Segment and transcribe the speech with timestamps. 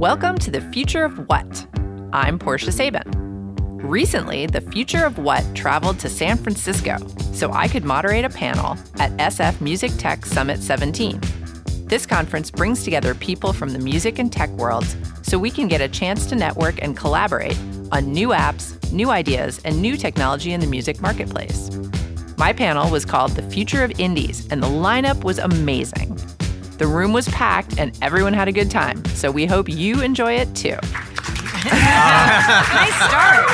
[0.00, 1.66] Welcome to the Future of What.
[2.14, 3.02] I'm Portia Sabin.
[3.82, 6.96] Recently, the Future of What traveled to San Francisco
[7.34, 11.20] so I could moderate a panel at SF Music Tech Summit 17.
[11.84, 15.82] This conference brings together people from the music and tech worlds so we can get
[15.82, 17.58] a chance to network and collaborate
[17.92, 21.68] on new apps, new ideas, and new technology in the music marketplace.
[22.38, 26.18] My panel was called The Future of Indies, and the lineup was amazing.
[26.80, 30.32] The room was packed and everyone had a good time, so we hope you enjoy
[30.36, 30.70] it too.
[31.70, 33.44] nice start.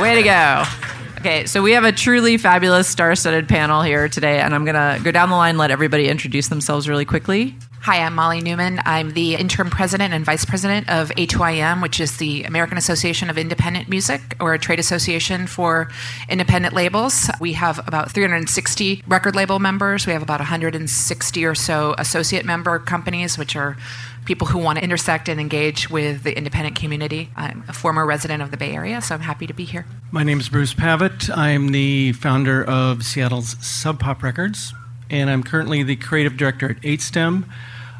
[0.00, 0.85] Way to go.
[1.26, 5.00] Okay, so we have a truly fabulous star studded panel here today, and I'm to
[5.02, 7.56] go down the line, let everybody introduce themselves really quickly.
[7.80, 8.80] Hi, I'm Molly Neuman.
[8.84, 13.38] I'm the interim president and vice president of A2IM, which is the American Association of
[13.38, 15.90] Independent Music, or a trade association for
[16.28, 17.28] independent labels.
[17.40, 20.06] We have about 360 record label members.
[20.06, 23.76] We have about 160 or so associate member companies, which are
[24.26, 27.30] people who want to intersect and engage with the independent community.
[27.36, 29.86] I'm a former resident of the Bay Area, so I'm happy to be here.
[30.10, 31.30] My name is Bruce Pavitt.
[31.30, 34.74] I'm the founder of Seattle's Sub Pop Records,
[35.08, 37.44] and I'm currently the creative director at 8STEM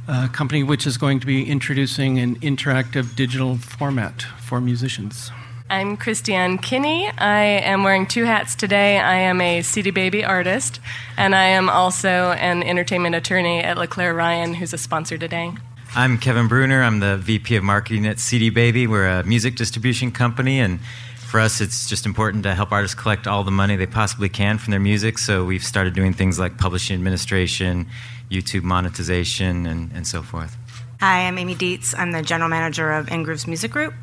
[0.08, 5.30] a company which is going to be introducing an interactive digital format for musicians.
[5.68, 7.10] I'm Christiane Kinney.
[7.18, 9.00] I am wearing two hats today.
[9.00, 10.78] I am a CD Baby artist,
[11.16, 15.52] and I am also an entertainment attorney at LeClairRyan, who's a sponsor today.
[15.98, 16.84] I'm Kevin Breuner.
[16.84, 18.86] I'm the VP of Marketing at CD Baby.
[18.86, 20.78] We're a music distribution company, and
[21.16, 24.58] for us, it's just important to help artists collect all the money they possibly can
[24.58, 25.16] from their music.
[25.16, 27.86] So we've started doing things like publishing administration,
[28.30, 30.54] YouTube monetization, and, and so forth.
[31.00, 31.94] Hi, I'm Amy Dietz.
[31.94, 33.94] I'm the general manager of Ingrooves Music Group,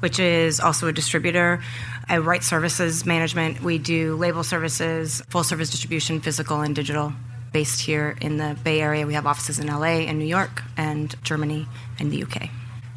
[0.00, 1.62] which is also a distributor.
[2.08, 3.62] I write services management.
[3.62, 7.12] We do label services, full service distribution, physical and digital,
[7.52, 9.06] based here in the Bay Area.
[9.06, 11.66] We have offices in LA and New York and Germany
[11.98, 12.48] and the UK.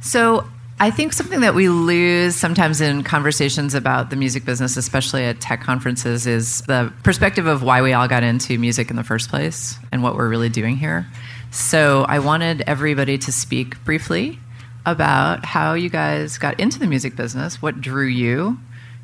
[0.02, 0.48] So
[0.78, 5.40] I think something that we lose sometimes in conversations about the music business, especially at
[5.40, 9.30] tech conferences, is the perspective of why we all got into music in the first
[9.30, 11.08] place and what we're really doing here.
[11.52, 14.38] So I wanted everybody to speak briefly
[14.86, 18.60] about how you guys got into the music business, what drew you.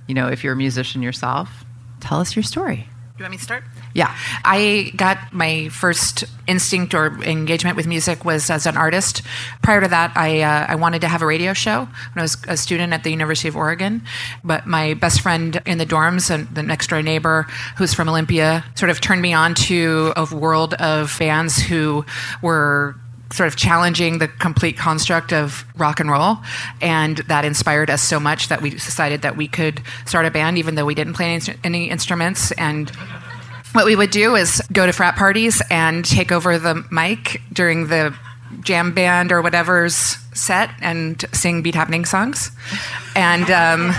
[0.07, 1.63] You know, if you're a musician yourself,
[2.01, 2.89] tell us your story.
[3.21, 3.63] You want me to start?
[3.93, 4.17] Yeah.
[4.43, 9.21] I got my first instinct or engagement with music was as an artist.
[9.61, 12.35] Prior to that, I, uh, I wanted to have a radio show when I was
[12.47, 14.01] a student at the University of Oregon.
[14.43, 17.45] But my best friend in the dorms and the next door neighbor,
[17.77, 22.03] who's from Olympia, sort of turned me on to a world of bands who
[22.41, 22.95] were
[23.31, 26.37] sort of challenging the complete construct of rock and roll.
[26.81, 30.57] And that inspired us so much that we decided that we could start a band,
[30.57, 32.51] even though we didn't play any, any instruments.
[32.53, 32.89] And
[33.73, 37.87] what we would do is go to frat parties and take over the mic during
[37.87, 38.13] the
[38.61, 42.51] jam band or whatever's set and sing beat happening songs.
[43.15, 43.93] And um,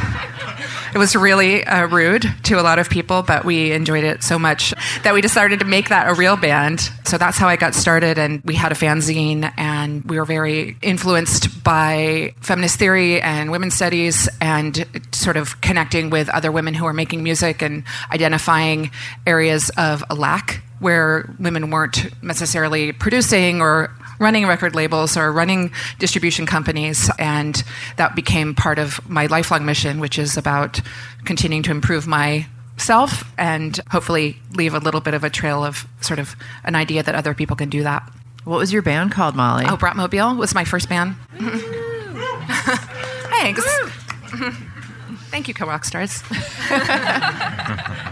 [0.94, 4.38] it was really uh, rude to a lot of people, but we enjoyed it so
[4.38, 4.74] much
[5.04, 6.80] that we decided to make that a real band.
[7.04, 8.18] So that's how I got started.
[8.18, 13.74] And we had a fanzine, and we were very influenced by feminist theory and women's
[13.74, 18.90] studies, and sort of connecting with other women who are making music and identifying
[19.26, 23.90] areas of a lack where women weren't necessarily producing or
[24.22, 27.10] running record labels or running distribution companies.
[27.18, 27.62] And
[27.96, 30.80] that became part of my lifelong mission, which is about
[31.24, 36.18] continuing to improve myself and hopefully leave a little bit of a trail of sort
[36.18, 38.10] of an idea that other people can do that.
[38.44, 39.66] What was your band called, Molly?
[39.68, 41.14] Oh, Bratmobile was my first band.
[43.30, 43.64] Thanks.
[45.30, 46.22] Thank you, co rock stars.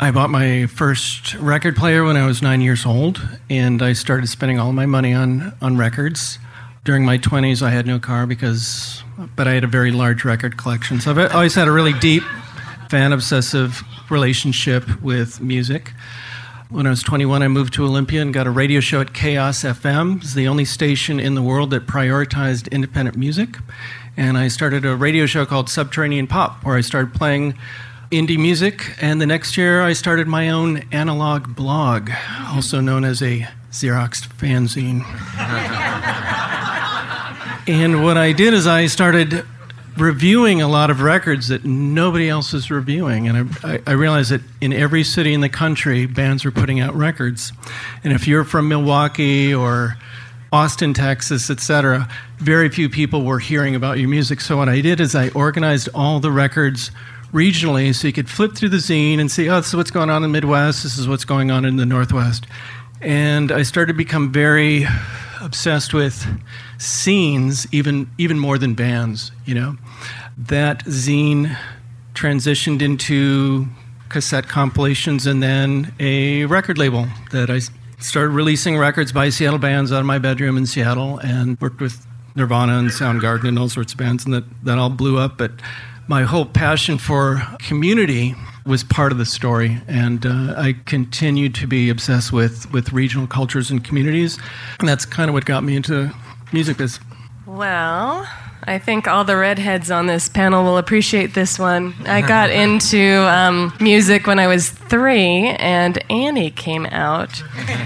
[0.00, 4.28] I bought my first record player when I was nine years old, and I started
[4.28, 6.38] spending all my money on, on records.
[6.84, 9.04] During my 20s, I had no car because,
[9.36, 11.00] but I had a very large record collection.
[11.00, 12.24] So I've always had a really deep,
[12.88, 15.92] fan obsessive relationship with music.
[16.68, 19.62] When I was 21, I moved to Olympia and got a radio show at KAOS
[19.62, 20.16] FM.
[20.22, 23.58] It's the only station in the world that prioritized independent music.
[24.16, 27.58] And I started a radio show called Subterranean Pop, where I started playing
[28.12, 32.10] indie music, and the next year I started my own analog blog,
[32.48, 35.00] also known as a Xerox fanzine.
[37.66, 39.46] and what I did is I started
[39.96, 43.28] reviewing a lot of records that nobody else is reviewing.
[43.28, 46.94] And I, I, realized that in every city in the country, bands were putting out
[46.94, 47.52] records.
[48.04, 49.96] And if you're from Milwaukee or
[50.50, 54.42] Austin, Texas, etc., very few people were hearing about your music.
[54.42, 56.90] So what I did is I organized all the records
[57.32, 60.10] regionally so you could flip through the zine and see, oh, this is what's going
[60.10, 62.46] on in the Midwest, this is what's going on in the Northwest.
[63.00, 64.86] And I started to become very
[65.40, 66.24] obsessed with
[66.78, 69.32] scenes, even even more than bands.
[69.44, 69.76] You know,
[70.38, 71.56] that zine
[72.14, 73.66] transitioned into
[74.08, 77.60] cassette compilations and then a record label that I
[77.98, 82.06] started releasing records by Seattle bands out of my bedroom in Seattle and worked with
[82.34, 85.38] Nirvana and Soundgarden and all sorts of bands, and that, that all blew up.
[85.38, 85.52] But
[86.08, 88.34] my whole passion for community
[88.64, 93.26] was part of the story, and uh, I continued to be obsessed with, with regional
[93.26, 94.38] cultures and communities,
[94.78, 96.12] and that's kind of what got me into
[96.52, 96.80] music.
[96.80, 97.00] Is
[97.46, 98.28] well,
[98.64, 101.94] I think all the redheads on this panel will appreciate this one.
[102.06, 107.42] I got into um, music when I was three, and Annie came out,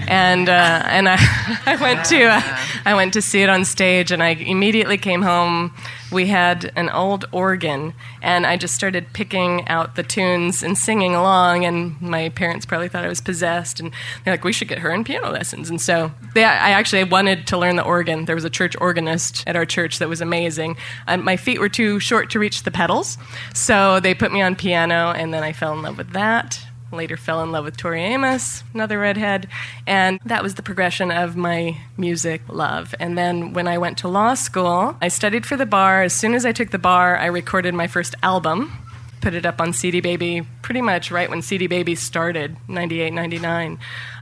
[0.09, 1.17] and uh, and I,
[1.67, 5.23] I went to uh, I went to see it on stage, and I immediately came
[5.23, 5.73] home
[6.11, 11.15] we had an old organ, and I just started picking out the tunes and singing
[11.15, 11.65] along.
[11.65, 13.93] And my parents probably thought I was possessed, and
[14.25, 17.47] they're like, "We should get her in piano lessons." And so they, I actually wanted
[17.49, 18.25] to learn the organ.
[18.25, 20.77] There was a church organist at our church that was amazing.
[21.07, 23.19] My feet were too short to reach the pedals,
[23.55, 27.17] so they put me on piano, and then I fell in love with that later
[27.17, 29.49] fell in love with Tori Amos, another redhead,
[29.87, 32.95] and that was the progression of my music love.
[33.01, 36.03] And then when I went to law school, I studied for the bar.
[36.03, 38.73] As soon as I took the bar, I recorded my first album,
[39.21, 43.79] put it up on CD Baby pretty much right when CD Baby started, 98, 99,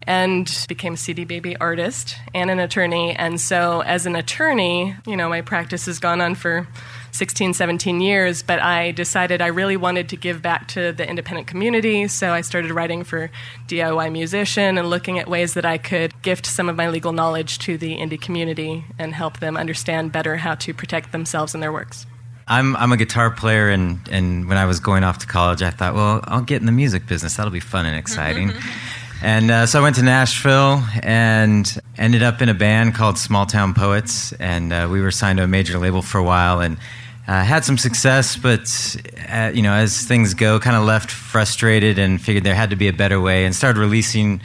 [0.07, 3.15] and became a CD Baby artist and an attorney.
[3.15, 6.67] And so as an attorney, you know, my practice has gone on for
[7.15, 11.47] 16, 17 years, but I decided I really wanted to give back to the independent
[11.47, 12.09] community.
[12.09, 13.31] So I started writing for
[13.69, 17.61] DIY Musician and looking at ways that I could gift some of my legal knowledge
[17.61, 21.73] to the indie community and help them understand better how to protect themselves and their
[21.73, 22.05] works.
[22.49, 25.71] I'm I'm a guitar player, and and when I was going off to college, I
[25.71, 27.37] thought, well, I'll get in the music business.
[27.37, 28.53] That'll be fun and exciting.
[29.23, 33.47] and uh, so I went to Nashville and ended up in a band called Small
[33.47, 36.77] Town Poets, and uh, we were signed to a major label for a while, and
[37.27, 38.97] uh, had some success, but
[39.31, 42.77] uh, you know, as things go, kind of left frustrated and figured there had to
[42.77, 44.41] be a better way, and started releasing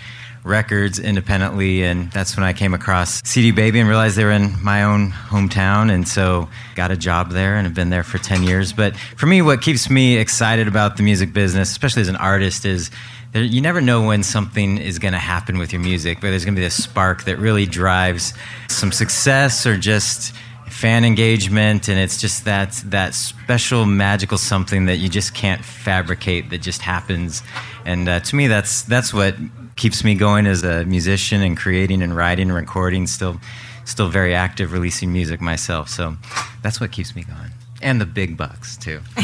[0.45, 1.83] records independently.
[1.83, 5.11] And that's when I came across CD Baby and realized they were in my own
[5.11, 8.71] hometown, and so got a job there and have been there for ten years.
[8.71, 12.65] But for me, what keeps me excited about the music business, especially as an artist,
[12.65, 12.91] is
[13.33, 16.55] you never know when something is going to happen with your music, but there's going
[16.55, 18.33] to be this spark that really drives
[18.69, 20.33] some success or just
[20.69, 26.50] fan engagement and it's just that that special magical something that you just can't fabricate
[26.50, 27.44] that just happens.
[27.86, 29.36] And uh, to me that's that's what
[29.75, 33.39] keeps me going as a musician and creating and writing and recording still
[33.86, 35.89] still very active releasing music myself.
[35.89, 36.16] So
[36.62, 37.51] that's what keeps me going.
[37.81, 39.00] And the big bucks too.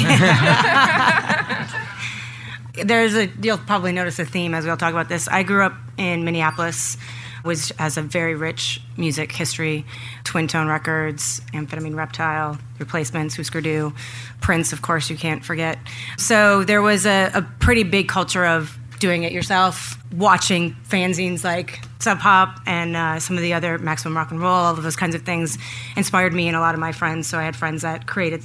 [2.83, 5.27] There's a you'll probably notice a theme as we'll talk about this.
[5.27, 6.97] I grew up in minneapolis
[7.45, 9.85] which has a very rich music history.
[10.23, 13.93] Twin tone records amphetamine reptile replacements husker du
[14.41, 15.77] prince of course you can't forget.
[16.17, 21.83] So there was a, a pretty big culture of doing it yourself watching fanzines like
[21.99, 24.95] sub pop and uh, some of the other maximum rock and roll all of those
[24.95, 25.57] kinds of things
[25.95, 27.27] inspired me and a lot of my friends.
[27.27, 28.43] So i had friends that created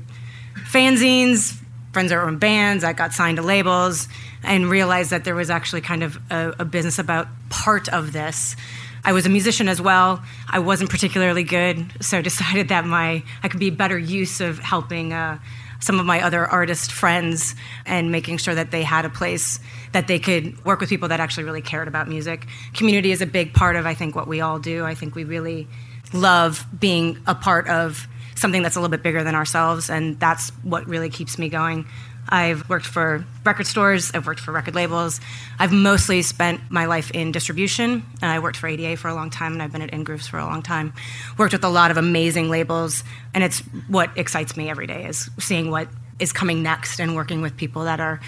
[0.71, 1.57] fanzines
[1.93, 4.09] friends that were in bands that got signed to labels
[4.43, 8.57] and realized that there was actually kind of a, a business about part of this
[9.05, 10.23] I was a musician as well.
[10.49, 15.13] I wasn't particularly good, so decided that my I could be better use of helping
[15.13, 15.39] uh,
[15.81, 17.55] some of my other artist friends
[17.87, 19.59] and making sure that they had a place
[19.93, 22.47] that they could work with people that actually really cared about music.
[22.75, 24.85] Community is a big part of I think what we all do.
[24.85, 25.67] I think we really
[26.13, 30.51] love being a part of something that's a little bit bigger than ourselves, and that's
[30.63, 31.87] what really keeps me going.
[32.31, 35.21] I've worked for record stores, I've worked for record labels.
[35.59, 38.05] I've mostly spent my life in distribution.
[38.23, 40.39] And I worked for ADA for a long time, and I've been at Ingrooves for
[40.39, 40.93] a long time.
[41.39, 43.03] Worked with a lot of amazing labels,
[43.35, 47.43] and it's what excites me every day is seeing what is coming next and working
[47.43, 48.21] with people that are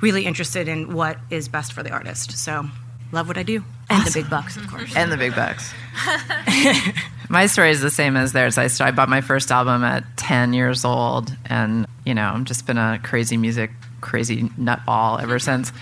[0.00, 2.38] really interested in what is best for the artist.
[2.38, 2.66] So,
[3.12, 3.64] love what I do.
[3.90, 4.94] And the big bucks, of course.
[4.94, 5.74] and the big bucks.
[7.28, 8.56] my story is the same as theirs.
[8.56, 12.44] I, started, I bought my first album at 10 years old, and, you know, I've
[12.44, 13.70] just been a crazy music,
[14.00, 15.72] crazy nutball ever since.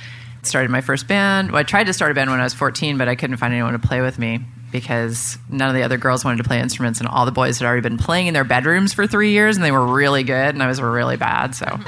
[0.42, 1.50] Started my first band.
[1.50, 3.52] Well, I tried to start a band when I was 14, but I couldn't find
[3.52, 7.00] anyone to play with me because none of the other girls wanted to play instruments,
[7.00, 9.64] and all the boys had already been playing in their bedrooms for three years, and
[9.64, 11.54] they were really good, and I was really bad.
[11.54, 11.78] So,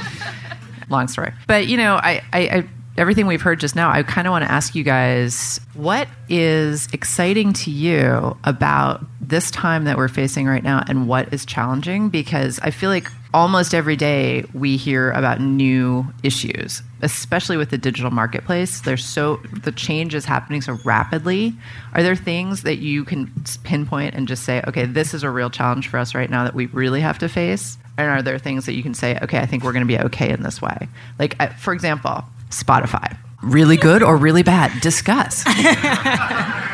[0.89, 1.33] long story.
[1.47, 2.69] But you know, I, I, I
[3.00, 6.87] everything we've heard just now, I kind of want to ask you guys what is
[6.92, 12.11] exciting to you about this time that we're facing right now and what is challenging?
[12.11, 17.78] Because I feel like almost every day we hear about new issues, especially with the
[17.78, 18.83] digital marketplace.
[18.83, 21.54] There's so the change is happening so rapidly.
[21.95, 23.33] Are there things that you can
[23.64, 26.54] pinpoint and just say, okay, this is a real challenge for us right now that
[26.54, 27.78] we really have to face?
[27.97, 29.99] And are there things that you can say, okay, I think we're going to be
[30.04, 30.88] okay in this way?
[31.19, 33.16] Like, for example, Spotify.
[33.42, 34.80] Really good or really bad?
[34.80, 35.45] Discuss.
[35.47, 36.73] I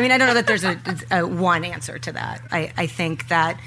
[0.00, 0.78] mean, I don't know that there's a,
[1.10, 2.42] a one answer to that.
[2.50, 3.58] I, I think that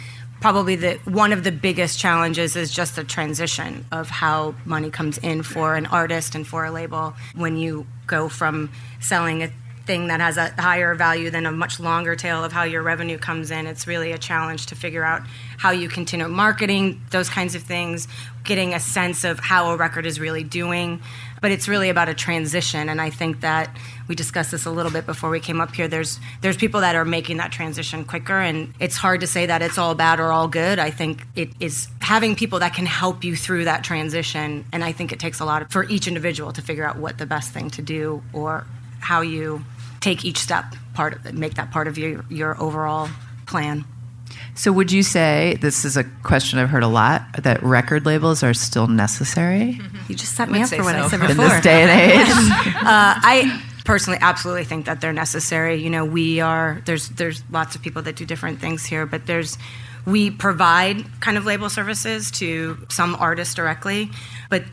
[0.41, 5.17] probably the one of the biggest challenges is just the transition of how money comes
[5.19, 8.69] in for an artist and for a label when you go from
[8.99, 9.51] selling a
[9.91, 13.17] thing that has a higher value than a much longer tail of how your revenue
[13.17, 13.67] comes in.
[13.67, 15.21] It's really a challenge to figure out
[15.57, 18.07] how you continue marketing those kinds of things
[18.45, 21.01] getting a sense of how a record is really doing.
[21.41, 23.75] But it's really about a transition and i think that
[24.07, 25.89] we discussed this a little bit before we came up here.
[25.89, 29.61] There's there's people that are making that transition quicker and it's hard to say that
[29.61, 30.79] it's all bad or all good.
[30.79, 34.91] I think it is having people that can help you through that transition and i
[34.91, 37.51] think it takes a lot of, for each individual to figure out what the best
[37.51, 38.65] thing to do or
[39.01, 39.63] how you
[40.01, 43.09] take each step part of make that part of your your overall
[43.45, 43.85] plan
[44.53, 48.43] so, would you say this is a question I've heard a lot that record labels
[48.43, 49.79] are still necessary?
[50.07, 51.03] You just set me up for what so.
[51.03, 51.45] I said before.
[51.45, 52.27] In this day and age,
[52.75, 55.75] uh, I personally absolutely think that they're necessary.
[55.75, 59.25] You know, we are there's there's lots of people that do different things here, but
[59.25, 59.57] there's
[60.05, 64.09] we provide kind of label services to some artists directly,
[64.49, 64.63] but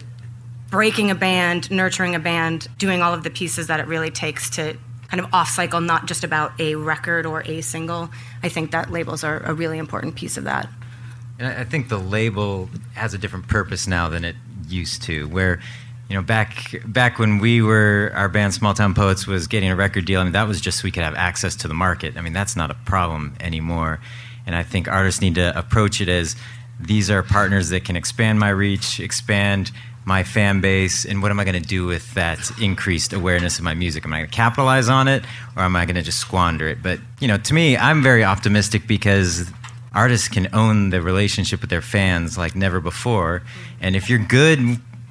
[0.71, 4.51] breaking a band, nurturing a band, doing all of the pieces that it really takes
[4.51, 4.77] to
[5.11, 8.11] kind of off cycle, not just about a record or a single.
[8.43, 10.69] I think that labels are a really important piece of that.
[11.39, 14.37] And I think the label has a different purpose now than it
[14.69, 15.61] used to, where
[16.09, 19.77] you know back back when we were our band Small Town Poets was getting a
[19.77, 20.21] record deal.
[20.21, 22.17] I mean that was just so we could have access to the market.
[22.17, 24.01] I mean that's not a problem anymore.
[24.47, 26.35] And I think artists need to approach it as
[26.81, 29.71] these are partners that can expand my reach, expand
[30.09, 33.65] my fan base, and what am I going to do with that increased awareness of
[33.65, 34.07] my music?
[34.07, 35.23] Am I going to capitalize on it,
[35.55, 36.83] or am I going to just squander it?
[36.83, 39.51] But you know, to me, I'm very optimistic because
[39.95, 43.43] artists can own the relationship with their fans like never before,
[43.83, 44.59] and if you're good,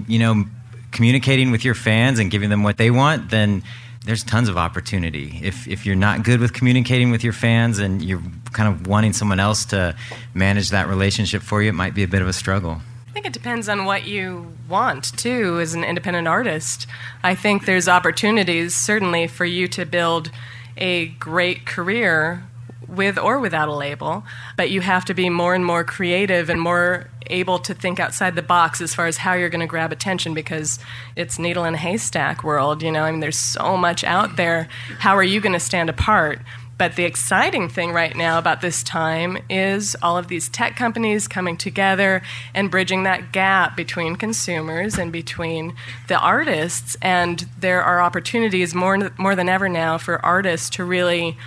[0.08, 0.46] you know,
[0.92, 3.62] communicating with your fans and giving them what they want, then
[4.04, 5.40] there's tons of opportunity.
[5.44, 9.14] If if you're not good with communicating with your fans and you're kind of wanting
[9.14, 9.96] someone else to
[10.34, 12.82] manage that relationship for you, it might be a bit of a struggle.
[13.18, 16.86] I think it depends on what you want too as an independent artist.
[17.24, 20.30] I think there's opportunities certainly for you to build
[20.78, 22.44] a great career
[22.88, 24.24] with or without a label,
[24.56, 28.36] but you have to be more and more creative and more able to think outside
[28.36, 30.78] the box as far as how you're going to grab attention because
[31.16, 33.02] it's needle in a haystack world, you know.
[33.02, 34.68] I mean there's so much out there.
[35.00, 36.40] How are you going to stand apart?
[36.78, 41.28] But the exciting thing right now about this time is all of these tech companies
[41.28, 42.22] coming together
[42.54, 45.76] and bridging that gap between consumers and between
[46.08, 46.96] the artists.
[47.02, 51.38] And there are opportunities more, more than ever now for artists to really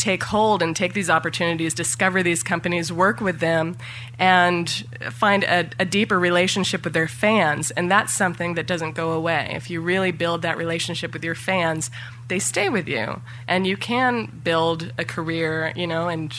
[0.00, 3.76] take hold and take these opportunities, discover these companies, work with them,
[4.18, 4.68] and
[5.10, 7.70] find a, a, deeper relationship with their fans.
[7.70, 9.52] And that's something that doesn't go away.
[9.54, 11.90] If you really build that relationship with your fans,
[12.28, 13.20] they stay with you.
[13.46, 16.34] And you can build a career, you know, and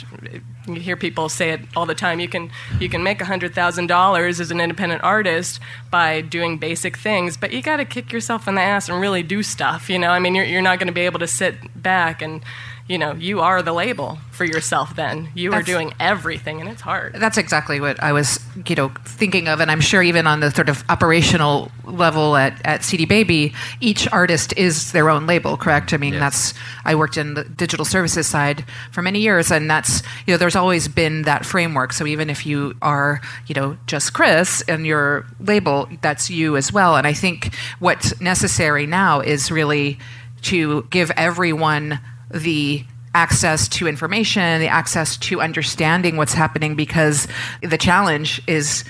[0.65, 2.19] you hear people say it all the time.
[2.19, 2.49] You can,
[2.79, 5.59] you can make $100,000 as an independent artist
[5.91, 9.21] by doing basic things, but you got to kick yourself in the ass and really
[9.21, 10.09] do stuff, you know.
[10.09, 12.41] I mean, you're, you're not going to be able to sit back and
[12.87, 15.29] you know, you are the label for yourself then.
[15.33, 17.13] You that's, are doing everything and it's hard.
[17.13, 19.59] That's exactly what I was, you know, thinking of.
[19.59, 24.11] And I'm sure even on the sort of operational level at, at CD Baby, each
[24.11, 25.93] artist is their own label, correct?
[25.93, 26.21] I mean, yes.
[26.21, 30.37] that's, I worked in the digital services side for many years and that's, you know,
[30.37, 31.93] there's always been that framework.
[31.93, 36.73] So even if you are, you know, just Chris and your label, that's you as
[36.73, 36.95] well.
[36.95, 39.99] And I think what's necessary now is really
[40.43, 41.99] to give everyone
[42.33, 42.83] the
[43.13, 47.27] access to information, the access to understanding what's happening because
[47.61, 48.83] the challenge is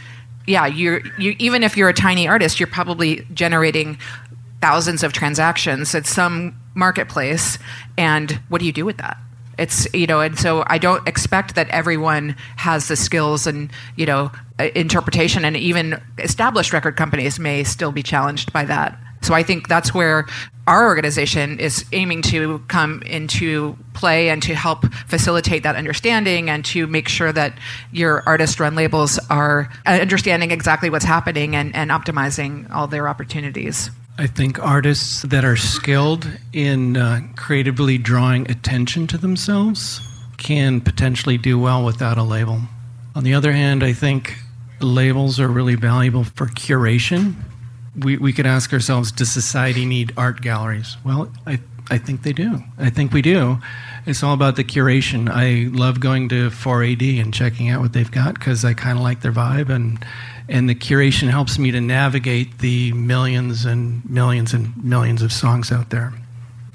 [0.47, 3.97] yeah, you're you even if you're a tiny artist, you're probably generating
[4.61, 7.57] thousands of transactions at some marketplace
[7.97, 9.17] and what do you do with that?
[9.57, 14.05] It's you know, and so I don't expect that everyone has the skills and you
[14.05, 18.97] know uh, interpretation, and even established record companies may still be challenged by that.
[19.21, 20.25] So I think that's where
[20.71, 26.63] our organization is aiming to come into play and to help facilitate that understanding and
[26.63, 27.57] to make sure that
[27.91, 33.91] your artist run labels are understanding exactly what's happening and, and optimizing all their opportunities.
[34.17, 39.99] I think artists that are skilled in uh, creatively drawing attention to themselves
[40.37, 42.61] can potentially do well without a label.
[43.13, 44.37] On the other hand, I think
[44.79, 47.35] labels are really valuable for curation.
[47.97, 50.97] We, we could ask ourselves does society need art galleries?
[51.03, 52.63] Well, I, I think they do.
[52.77, 53.57] I think we do.
[54.05, 55.29] It's all about the curation.
[55.29, 59.03] I love going to 4AD and checking out what they've got because I kind of
[59.03, 60.03] like their vibe, and,
[60.47, 65.71] and the curation helps me to navigate the millions and millions and millions of songs
[65.71, 66.13] out there.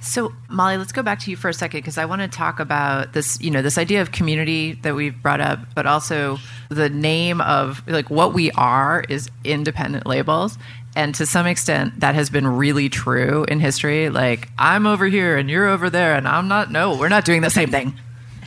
[0.03, 2.61] So, Molly, let's go back to you for a second because I want to talk
[2.61, 6.89] about this, you know, this idea of community that we've brought up, but also the
[6.89, 10.59] name of like what we are is independent labels.
[10.97, 14.09] And to some extent, that has been really true in history.
[14.09, 17.43] Like, I'm over here and you're over there, and I'm not, no, we're not doing
[17.43, 17.95] the same thing.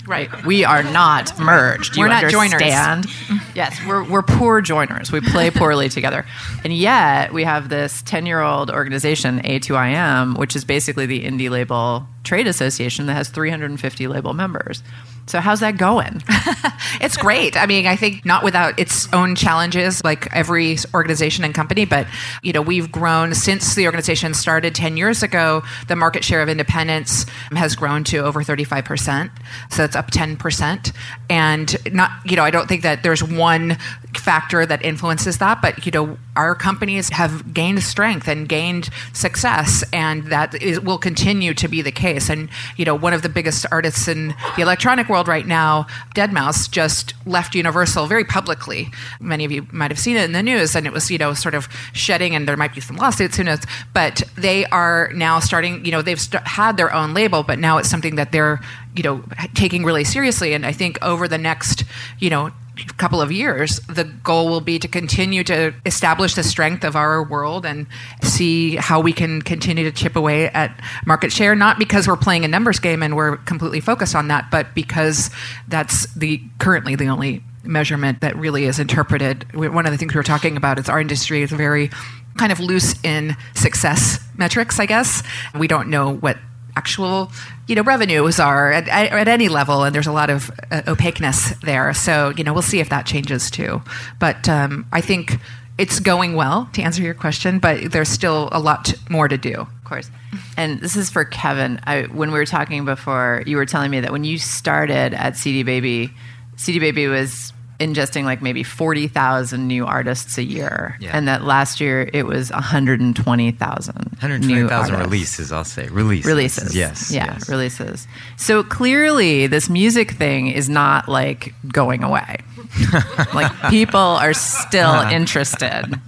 [0.08, 0.44] Right.
[0.44, 1.96] We are not merged.
[1.96, 3.08] We're not understand?
[3.08, 3.41] joiners.
[3.53, 5.12] yes, we're, we're poor joiners.
[5.12, 6.25] We play poorly together.
[6.63, 11.51] And yet, we have this 10 year old organization, A2IM, which is basically the indie
[11.51, 14.82] label trade association that has 350 label members.
[15.30, 16.24] So how's that going?
[17.02, 17.56] it's great.
[17.56, 22.08] I mean, I think not without its own challenges, like every organization and company, but
[22.42, 25.62] you know, we've grown since the organization started 10 years ago.
[25.88, 29.30] The market share of independents has grown to over 35%.
[29.70, 30.94] So it's up 10%.
[31.30, 33.78] And not, you know, I don't think that there's one
[34.18, 39.84] factor that influences that, but you know, our companies have gained strength and gained success,
[39.92, 42.30] and that is, will continue to be the case.
[42.30, 46.72] And you know, one of the biggest artists in the electronic world right now, Deadmau5,
[46.72, 48.92] just left Universal very publicly.
[49.20, 51.34] Many of you might have seen it in the news, and it was you know
[51.34, 53.60] sort of shedding, and there might be some lawsuits, who knows?
[53.94, 55.86] But they are now starting.
[55.86, 58.62] You know, they've st- had their own label, but now it's something that they're
[58.96, 59.24] you know
[59.54, 60.54] taking really seriously.
[60.54, 61.84] And I think over the next
[62.20, 62.52] you know
[62.98, 67.24] couple of years, the goal will be to continue to establish the strength of our
[67.24, 67.88] world and
[68.22, 71.56] see how we can continue to chip away at market share.
[71.56, 75.30] Not because we're playing a numbers game and we're completely focused on that, but because
[75.68, 79.46] that's the currently the only measurement that really is interpreted.
[79.54, 81.90] One of the things we were talking about is our industry is very
[82.38, 85.24] kind of loose in success metrics, I guess.
[85.58, 86.38] We don't know what
[86.76, 87.32] actual
[87.68, 91.54] you know revenues are at, at, any level and there's a lot of uh, opaqueness
[91.64, 91.94] there.
[91.94, 93.82] So you know we'll see if that changes too.
[94.20, 95.39] But um, i think
[95.78, 99.54] it's going well to answer your question but there's still a lot more to do.
[99.54, 100.12] Of course.
[100.58, 101.80] And this is for kevin.
[101.84, 105.38] I, when we were talking before you were telling me that when you started at
[105.38, 106.13] cd baby
[106.58, 110.98] cd baby was ingesting like maybe 40,000 new artists a year.
[111.00, 111.12] Yeah.
[111.13, 113.96] And that last year it was 120,000.
[113.96, 115.88] 120,000 releases, I'll say.
[115.88, 116.26] Releases.
[116.26, 116.76] Releases.
[116.76, 117.12] Yes.
[117.12, 117.50] Yeah, yes.
[117.50, 118.08] releases.
[118.38, 122.38] So clearly this music thing is not like going away.
[123.34, 125.12] like people are still uh-huh.
[125.12, 126.00] interested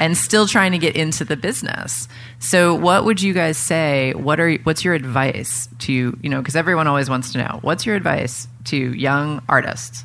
[0.00, 2.08] and still trying to get into the business.
[2.38, 4.12] So what would you guys say?
[4.14, 7.58] What are what's your advice to, you know, because everyone always wants to know.
[7.62, 10.04] What's your advice to young artists?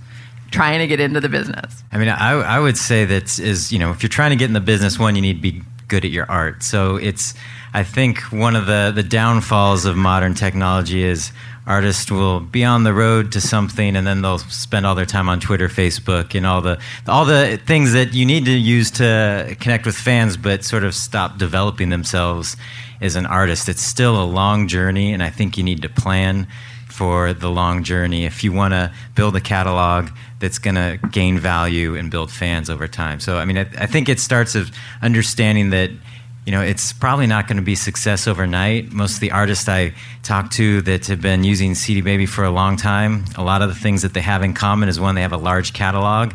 [0.53, 1.83] Trying to get into the business?
[1.91, 4.45] I mean, I, I would say that is, you know, if you're trying to get
[4.45, 6.63] in the business, one, you need to be good at your art.
[6.63, 7.33] So it's,
[7.73, 11.31] I think one of the, the downfalls of modern technology is
[11.65, 15.29] artists will be on the road to something and then they'll spend all their time
[15.29, 19.55] on Twitter, Facebook, and all the all the things that you need to use to
[19.59, 22.57] connect with fans, but sort of stop developing themselves
[23.01, 23.69] as an artist.
[23.69, 26.47] It's still a long journey, and I think you need to plan
[26.93, 28.25] for the long journey.
[28.25, 32.69] If you want to build a catalog that's going to gain value and build fans
[32.69, 33.19] over time.
[33.19, 34.69] So, I mean, I, I think it starts of
[35.01, 35.89] understanding that
[36.45, 38.91] you know it's probably not going to be success overnight.
[38.91, 42.51] Most of the artists i talk to that have been using cd baby for a
[42.51, 45.21] long time a lot of the things that they have in common is one they
[45.21, 46.33] have a large catalog.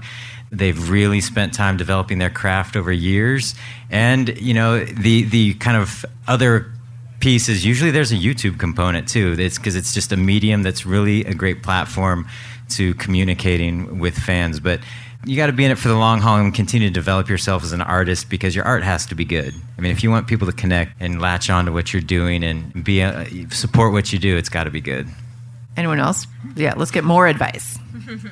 [0.50, 3.54] They've really spent time developing their craft over years.
[3.90, 6.72] And you know the the kind of other
[7.20, 9.37] piece is usually there's a YouTube component too.
[9.38, 12.28] It's because it's just a medium that's really a great platform
[12.70, 14.61] to communicating with fans.
[14.61, 14.81] But
[15.24, 17.64] you got to be in it for the long haul and continue to develop yourself
[17.64, 19.54] as an artist because your art has to be good.
[19.76, 22.44] I mean, if you want people to connect and latch on to what you're doing
[22.44, 25.09] and be a, support what you do, it's got to be good.
[25.76, 26.26] Anyone else?
[26.57, 27.78] Yeah, let's get more advice.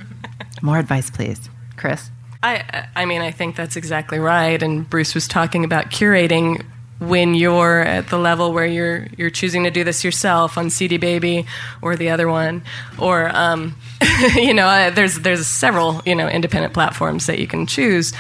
[0.63, 2.11] more advice, please, Chris.
[2.43, 4.63] I, I mean, I think that's exactly right.
[4.63, 6.65] And Bruce was talking about curating
[6.99, 10.97] when you're at the level where you're you're choosing to do this yourself on CD
[10.97, 11.47] Baby
[11.83, 12.63] or the other one,
[12.99, 13.77] or um,
[14.35, 18.13] you know, uh, there's there's several you know independent platforms that you can choose.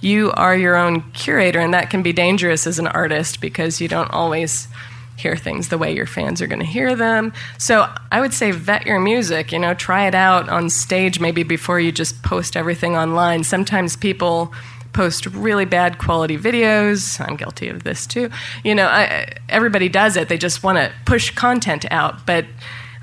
[0.00, 3.88] You are your own curator, and that can be dangerous as an artist because you
[3.88, 4.68] don't always
[5.16, 7.32] hear things the way your fans are going to hear them.
[7.58, 9.50] So I would say vet your music.
[9.50, 13.42] You know, try it out on stage maybe before you just post everything online.
[13.42, 14.52] Sometimes people
[14.98, 17.24] post really bad quality videos.
[17.24, 18.30] I'm guilty of this too.
[18.64, 20.28] You know, I, everybody does it.
[20.28, 22.26] They just want to push content out.
[22.26, 22.46] But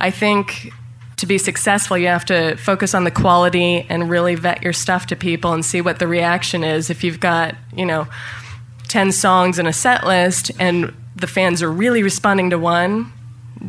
[0.02, 0.74] I think
[1.16, 5.06] to be successful, you have to focus on the quality and really vet your stuff
[5.08, 6.90] to people and see what the reaction is.
[6.90, 8.08] If you've got, you know,
[8.90, 13.10] 10 songs in a set list and the fans are really responding to one,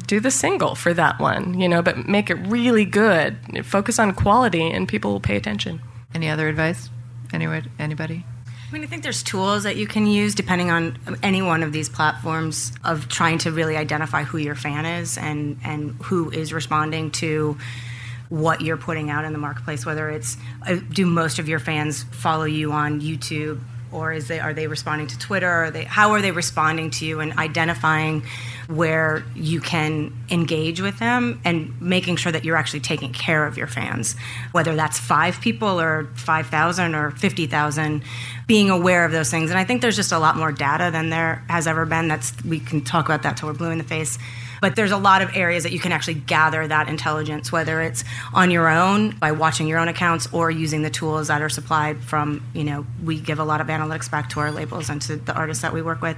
[0.08, 3.64] do the single for that one, you know, but make it really good.
[3.64, 5.80] Focus on quality and people will pay attention.
[6.12, 6.90] Any other advice?
[7.32, 8.24] Anyone, anybody?
[8.46, 11.72] I mean, I think there's tools that you can use depending on any one of
[11.72, 16.52] these platforms of trying to really identify who your fan is and, and who is
[16.52, 17.56] responding to
[18.28, 19.86] what you're putting out in the marketplace.
[19.86, 20.36] Whether it's
[20.66, 23.60] uh, do most of your fans follow you on YouTube
[23.96, 25.50] or is they are they responding to Twitter?
[25.50, 28.22] Are they how are they responding to you and identifying
[28.68, 33.56] where you can engage with them and making sure that you're actually taking care of
[33.56, 34.16] your fans,
[34.52, 38.02] whether that's five people or five thousand or fifty thousand,
[38.46, 39.50] being aware of those things.
[39.50, 42.08] And I think there's just a lot more data than there has ever been.
[42.08, 44.18] That's we can talk about that till we're blue in the face
[44.66, 48.02] but there's a lot of areas that you can actually gather that intelligence, whether it's
[48.34, 52.02] on your own by watching your own accounts or using the tools that are supplied
[52.02, 55.18] from, you know, we give a lot of analytics back to our labels and to
[55.18, 56.16] the artists that we work with.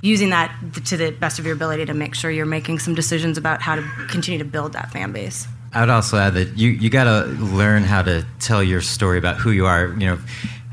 [0.00, 3.36] Using that to the best of your ability to make sure you're making some decisions
[3.36, 5.46] about how to continue to build that fan base.
[5.74, 9.18] I would also add that you, you got to learn how to tell your story
[9.18, 9.88] about who you are.
[9.88, 10.18] You know,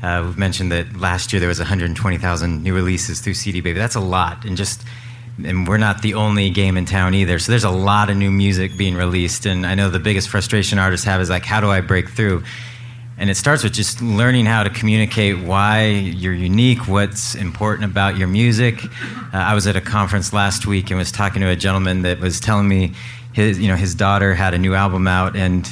[0.02, 3.78] uh, we've mentioned that last year there was 120,000 new releases through CD Baby.
[3.78, 4.82] That's a lot, and just
[5.44, 7.38] and we're not the only game in town either.
[7.38, 10.78] So there's a lot of new music being released, and I know the biggest frustration
[10.78, 12.42] artists have is like, how do I break through?
[13.18, 18.16] And it starts with just learning how to communicate why you're unique, what's important about
[18.16, 18.82] your music.
[18.82, 18.88] Uh,
[19.32, 22.40] I was at a conference last week and was talking to a gentleman that was
[22.40, 22.92] telling me
[23.32, 25.70] his, you know, his daughter had a new album out, and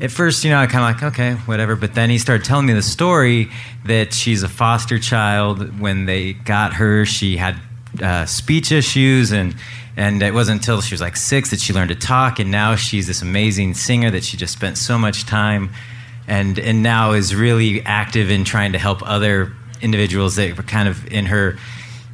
[0.00, 1.76] at first, you know, I kind of like, okay, whatever.
[1.76, 3.48] But then he started telling me the story
[3.84, 5.78] that she's a foster child.
[5.78, 7.54] When they got her, she had
[8.00, 9.54] uh, speech issues and
[9.96, 12.74] and it wasn't until she was like six that she learned to talk and now
[12.76, 15.70] she's this amazing singer that she just spent so much time
[16.26, 19.52] and and now is really active in trying to help other
[19.82, 21.58] individuals that were kind of in her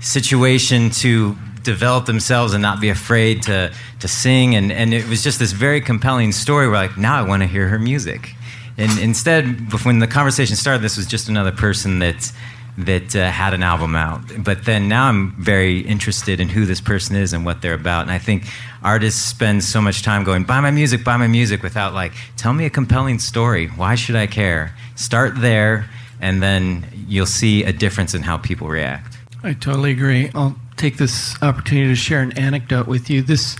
[0.00, 5.22] situation to develop themselves and not be afraid to to sing and and it was
[5.22, 8.34] just this very compelling story where like now I want to hear her music.
[8.76, 12.32] And instead when the conversation started this was just another person that
[12.78, 14.20] that uh, had an album out.
[14.38, 18.02] But then now I'm very interested in who this person is and what they're about.
[18.02, 18.44] And I think
[18.84, 22.52] artists spend so much time going, buy my music, buy my music, without like, tell
[22.52, 23.66] me a compelling story.
[23.66, 24.72] Why should I care?
[24.94, 29.18] Start there, and then you'll see a difference in how people react.
[29.42, 30.30] I totally agree.
[30.32, 33.22] I'll take this opportunity to share an anecdote with you.
[33.22, 33.56] This,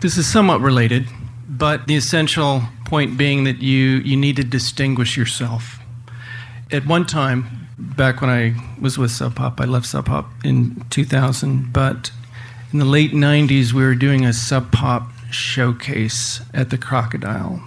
[0.00, 1.06] this is somewhat related,
[1.48, 5.78] but the essential point being that you, you need to distinguish yourself.
[6.72, 9.60] At one time, back when I was with Sub Pop.
[9.60, 12.10] I left Sub Pop in 2000, but
[12.72, 17.62] in the late 90s, we were doing a Sub Pop showcase at the Crocodile.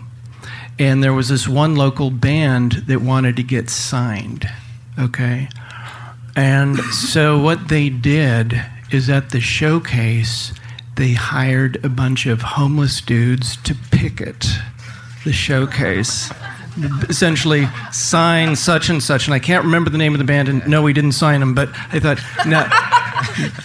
[0.80, 4.48] And there was this one local band that wanted to get signed,
[5.00, 5.50] okay?
[6.36, 10.54] And so what they did is at the showcase,
[10.96, 14.48] they hired a bunch of homeless dudes to picket
[15.24, 16.32] the showcase
[17.10, 20.50] essentially sign such and such, and I can't remember the name of the band.
[20.50, 22.68] And no, we didn't sign them, but I thought, no,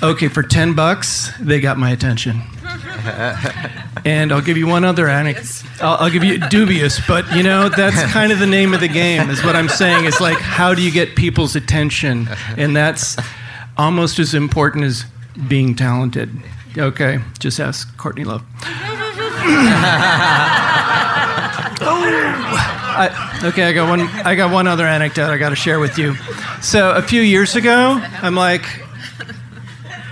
[0.10, 2.42] okay, for ten bucks, they got my attention.
[4.04, 5.64] And I'll give you one other anecdote.
[5.80, 8.88] I'll, I'll, give you dubious, but you know that's kind of the name of the
[8.88, 9.28] game.
[9.28, 10.04] Is what I'm saying.
[10.04, 13.16] Is like how do you get people's attention, and that's
[13.76, 15.04] almost as important as
[15.48, 16.30] being talented.
[16.76, 18.44] Okay, just ask Courtney Love.
[21.80, 22.74] oh.
[22.88, 24.00] I, okay, I got one.
[24.00, 26.16] I got one other anecdote I got to share with you.
[26.62, 28.64] So a few years ago, I'm like,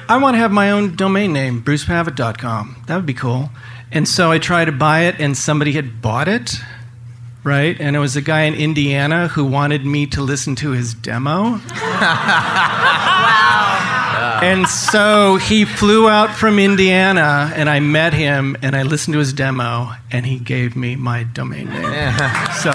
[0.08, 2.84] I want to have my own domain name, brucepavitt.com.
[2.86, 3.50] That would be cool.
[3.90, 6.56] And so I tried to buy it, and somebody had bought it,
[7.42, 7.80] right?
[7.80, 11.60] And it was a guy in Indiana who wanted me to listen to his demo.
[14.46, 19.18] And so he flew out from Indiana, and I met him, and I listened to
[19.18, 21.82] his demo, and he gave me my domain name.
[21.82, 22.52] Yeah.
[22.52, 22.70] So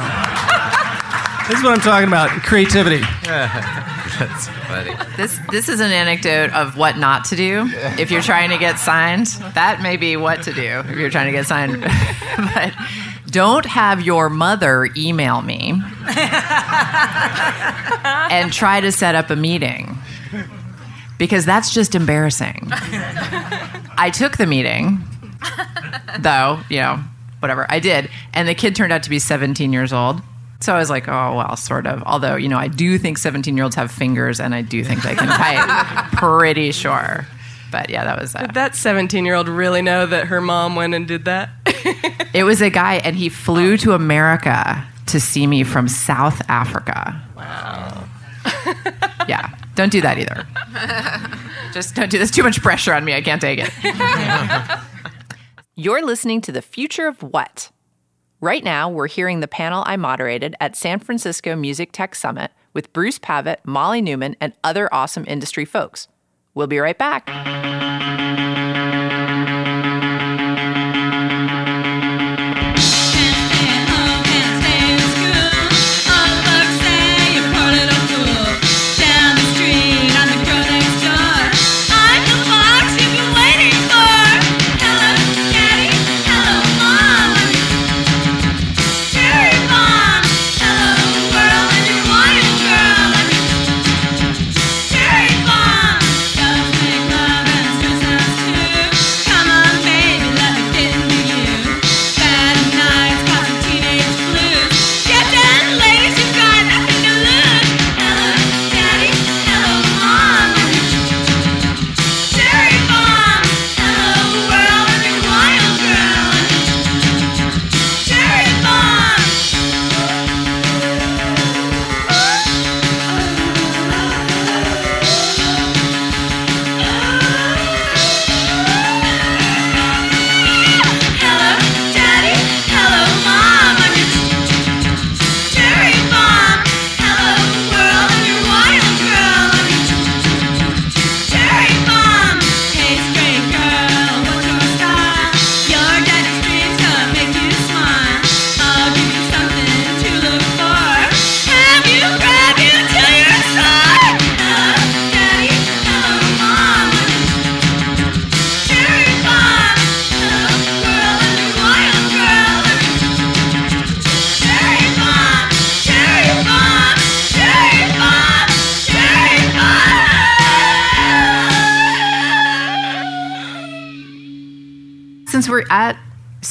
[1.47, 2.99] this is what I'm talking about creativity.
[3.25, 4.95] That's funny.
[5.17, 7.65] This, this is an anecdote of what not to do
[7.97, 9.27] if you're trying to get signed.
[9.53, 11.81] That may be what to do if you're trying to get signed.
[12.53, 12.73] but
[13.31, 15.81] don't have your mother email me
[18.29, 19.97] and try to set up a meeting
[21.21, 22.67] because that's just embarrassing.
[22.71, 25.03] I took the meeting,
[26.17, 26.99] though, you know,
[27.37, 27.67] whatever.
[27.69, 28.09] I did.
[28.33, 30.19] And the kid turned out to be 17 years old.
[30.61, 32.01] So I was like, oh, well, sort of.
[32.07, 35.03] Although, you know, I do think 17 year olds have fingers and I do think
[35.03, 36.11] they can type.
[36.13, 37.27] Pretty sure.
[37.71, 38.33] But yeah, that was.
[38.33, 41.51] Uh, Did that 17 year old really know that her mom went and did that?
[42.33, 47.21] it was a guy, and he flew to America to see me from South Africa.
[47.37, 48.05] Wow.
[49.29, 50.45] yeah, don't do that either.
[51.73, 52.29] Just don't do this.
[52.29, 53.13] Too much pressure on me.
[53.13, 53.71] I can't take it.
[55.75, 57.71] You're listening to The Future of What?
[58.39, 62.93] Right now, we're hearing the panel I moderated at San Francisco Music Tech Summit with
[62.93, 66.07] Bruce Pavitt, Molly Neuman, and other awesome industry folks.
[66.53, 67.90] We'll be right back.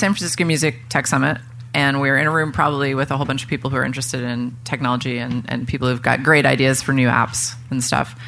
[0.00, 1.36] San Francisco Music Tech Summit
[1.74, 4.22] and we're in a room probably with a whole bunch of people who are interested
[4.22, 8.18] in technology and, and people who've got great ideas for new apps and stuff,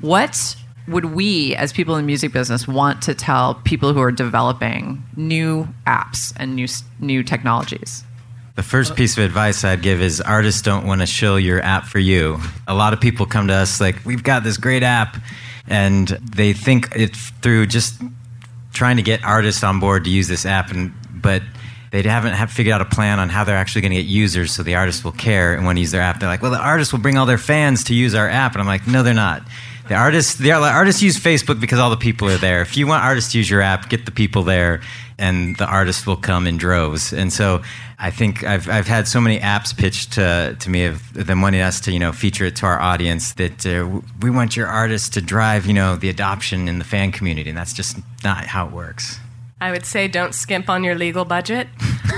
[0.00, 4.12] what would we, as people in the music business, want to tell people who are
[4.12, 6.68] developing new apps and new
[7.00, 8.04] new technologies?
[8.54, 11.86] The first piece of advice I'd give is artists don't want to shill your app
[11.86, 12.38] for you.
[12.68, 15.16] A lot of people come to us like, we've got this great app,
[15.66, 18.00] and they think it's through just
[18.72, 20.94] trying to get artists on board to use this app, and
[21.26, 21.42] but
[21.90, 24.52] they haven't have figured out a plan on how they're actually going to get users
[24.52, 26.20] so the artists will care and want to use their app.
[26.20, 28.60] They're like, well, the artists will bring all their fans to use our app, and
[28.60, 29.42] I'm like, no, they're not.
[29.88, 32.62] The artists, the artists use Facebook because all the people are there.
[32.62, 34.82] If you want artists to use your app, get the people there,
[35.18, 37.12] and the artists will come in droves.
[37.12, 37.62] And so,
[37.98, 41.60] I think I've I've had so many apps pitched to to me of them wanting
[41.60, 45.08] us to you know feature it to our audience that uh, we want your artists
[45.10, 48.66] to drive you know the adoption in the fan community, and that's just not how
[48.66, 49.18] it works.
[49.60, 51.68] I would say don't skimp on your legal budget.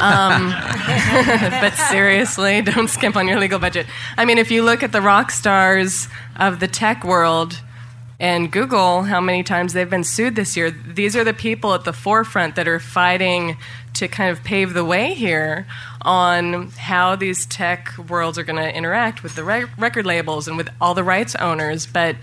[0.00, 0.50] Um,
[1.60, 3.86] but seriously, don't skimp on your legal budget.
[4.16, 7.60] I mean, if you look at the rock stars of the tech world
[8.18, 11.84] and Google, how many times they've been sued this year, these are the people at
[11.84, 13.56] the forefront that are fighting
[13.94, 15.66] to kind of pave the way here
[16.02, 20.56] on how these tech worlds are going to interact with the re- record labels and
[20.56, 21.86] with all the rights owners.
[21.86, 22.16] But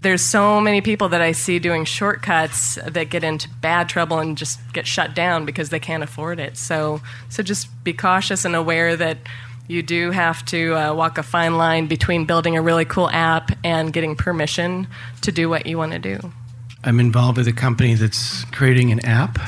[0.00, 4.38] there's so many people that I see doing shortcuts that get into bad trouble and
[4.38, 6.56] just get shut down because they can't afford it.
[6.56, 9.18] So, so just be cautious and aware that
[9.66, 13.50] you do have to uh, walk a fine line between building a really cool app
[13.64, 14.86] and getting permission
[15.22, 16.32] to do what you want to do.
[16.84, 19.38] I'm involved with a company that's creating an app.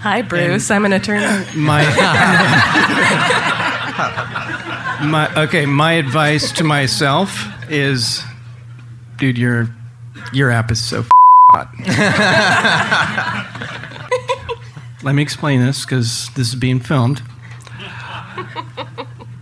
[0.00, 0.70] Hi, Bruce.
[0.70, 1.24] And I'm an attorney.
[1.56, 1.82] My,
[5.02, 5.64] my okay.
[5.64, 8.22] My advice to myself is
[9.20, 9.68] dude, your
[10.32, 11.04] your app is so
[11.50, 11.68] hot.
[15.02, 17.22] Let me explain this because this is being filmed.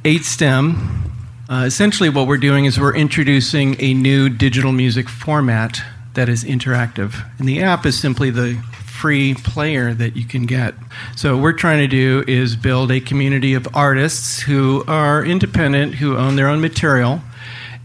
[0.05, 1.11] 8STEM.
[1.49, 5.81] Uh, essentially, what we're doing is we're introducing a new digital music format
[6.15, 10.75] that is interactive, and the app is simply the free player that you can get.
[11.17, 15.95] So, what we're trying to do is build a community of artists who are independent,
[15.95, 17.23] who own their own material,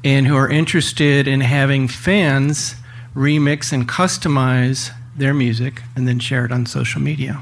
[0.03, 2.75] and who are interested in having fans
[3.15, 7.41] remix and customize their music and then share it on social media.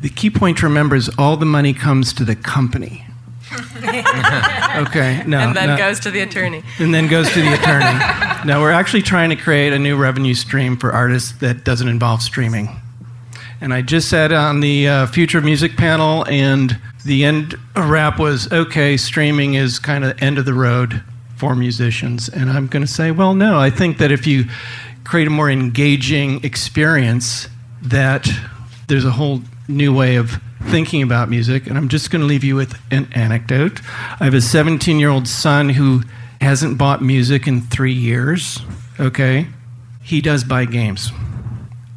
[0.00, 3.06] The key point to remember is all the money comes to the company.
[3.76, 5.38] okay, no.
[5.38, 5.76] and then no.
[5.76, 6.62] goes to the attorney.
[6.78, 7.98] and then goes to the attorney.
[8.44, 12.20] now, we're actually trying to create a new revenue stream for artists that doesn't involve
[12.22, 12.68] streaming.
[13.60, 18.18] And I just sat on the uh, Future of Music panel, and the end wrap
[18.18, 21.02] was okay, streaming is kind of end of the road
[21.44, 22.30] for musicians.
[22.30, 24.46] And I'm going to say, well, no, I think that if you
[25.04, 27.48] create a more engaging experience,
[27.82, 28.26] that
[28.88, 31.66] there's a whole new way of thinking about music.
[31.66, 33.82] And I'm just going to leave you with an anecdote.
[34.18, 36.00] I have a 17 year old son who
[36.40, 38.60] hasn't bought music in three years.
[38.98, 39.46] Okay?
[40.02, 41.12] He does buy games.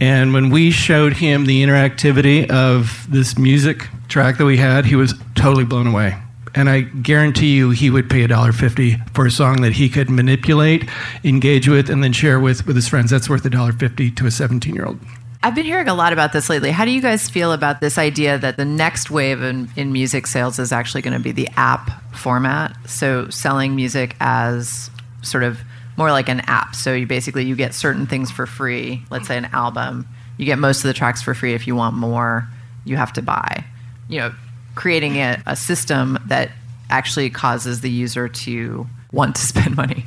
[0.01, 4.97] And when we showed him the interactivity of this music track that we had, he
[4.97, 6.17] was totally blown away.
[6.57, 10.89] And I guarantee you he would pay $1.50 for a song that he could manipulate,
[11.23, 13.11] engage with, and then share with, with his friends.
[13.11, 14.99] That's worth $1.50 to a 17 year old.
[15.43, 16.71] I've been hearing a lot about this lately.
[16.71, 20.25] How do you guys feel about this idea that the next wave in, in music
[20.25, 22.75] sales is actually going to be the app format?
[22.89, 24.89] So selling music as
[25.21, 25.59] sort of
[25.95, 26.73] more like an app.
[26.73, 29.05] So you basically you get certain things for free.
[29.11, 31.53] Let's say an album, you get most of the tracks for free.
[31.53, 32.47] If you want more,
[32.83, 33.63] you have to buy.
[34.09, 34.33] You know,
[34.77, 36.51] creating a, a system that
[36.89, 40.05] actually causes the user to want to spend money.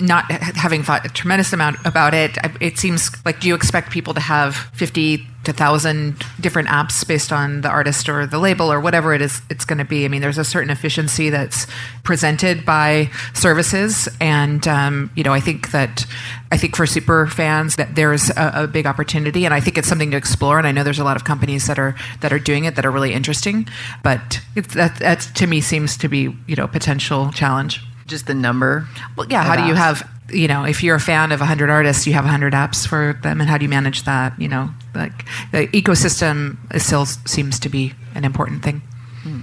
[0.00, 4.14] Not having thought a tremendous amount about it, it seems like do you expect people
[4.14, 8.80] to have 50 to 1,000 different apps based on the artist or the label or
[8.80, 10.06] whatever it is it's going to be?
[10.06, 11.66] I mean, there's a certain efficiency that's
[12.02, 14.08] presented by services.
[14.20, 16.06] And, um, you know, I think that,
[16.50, 19.88] I think for super fans that there's a, a big opportunity and I think it's
[19.88, 20.56] something to explore.
[20.56, 22.86] And I know there's a lot of companies that are, that are doing it that
[22.86, 23.68] are really interesting.
[24.02, 27.82] But that, that to me seems to be, you know, potential challenge.
[28.06, 28.86] Just the number.
[29.16, 29.42] Well, yeah.
[29.42, 29.76] How do you apps.
[29.76, 33.18] have, you know, if you're a fan of 100 artists, you have 100 apps for
[33.22, 34.38] them, and how do you manage that?
[34.38, 38.82] You know, like the ecosystem still seems to be an important thing.
[39.22, 39.40] Hmm.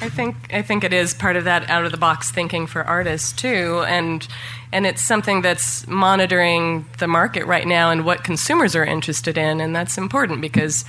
[0.00, 2.84] I think I think it is part of that out of the box thinking for
[2.84, 4.26] artists too, and
[4.72, 9.60] and it's something that's monitoring the market right now and what consumers are interested in,
[9.60, 10.84] and that's important because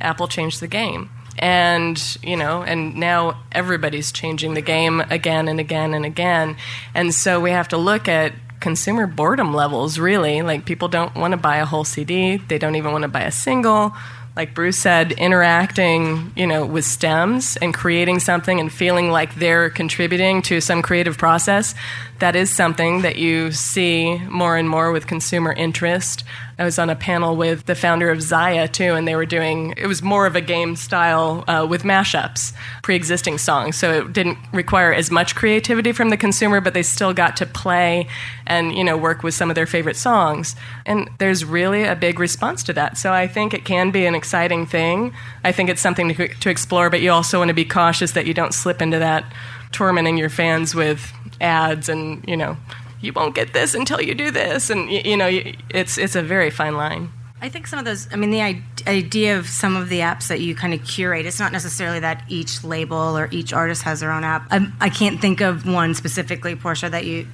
[0.00, 1.10] Apple changed the game,
[1.40, 6.56] and you know, and now everybody's changing the game again and again and again,
[6.94, 10.42] and so we have to look at consumer boredom levels really.
[10.42, 13.22] Like people don't want to buy a whole cd they don't even want to buy
[13.22, 13.92] a single.
[14.36, 19.70] Like Bruce said, interacting, you know, with stems and creating something and feeling like they're
[19.70, 21.74] contributing to some creative process,
[22.20, 26.22] that is something that you see more and more with consumer interest.
[26.58, 29.72] I was on a panel with the founder of Zaya too, and they were doing
[29.78, 32.52] it was more of a game style uh, with mashups,
[32.82, 33.76] pre-existing songs.
[33.76, 37.46] So it didn't require as much creativity from the consumer, but they still got to
[37.46, 38.06] play
[38.46, 40.54] and you know work with some of their favorite songs.
[40.84, 42.98] And there's really a big response to that.
[42.98, 45.14] So I think it can be an exciting thing.
[45.42, 48.26] I think it's something to, to explore, but you also want to be cautious that
[48.26, 49.24] you don't slip into that
[49.72, 52.56] tormenting your fans with ads and you know
[53.00, 55.28] you won't get this until you do this and you, you know
[55.70, 57.10] it's it's a very fine line
[57.42, 58.42] I think some of those, I mean, the
[58.86, 62.22] idea of some of the apps that you kind of curate, it's not necessarily that
[62.28, 64.46] each label or each artist has their own app.
[64.50, 67.26] I'm, I can't think of one specifically, Portia, that you,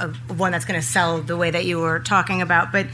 [0.00, 2.72] uh, one that's going to sell the way that you were talking about.
[2.72, 2.88] But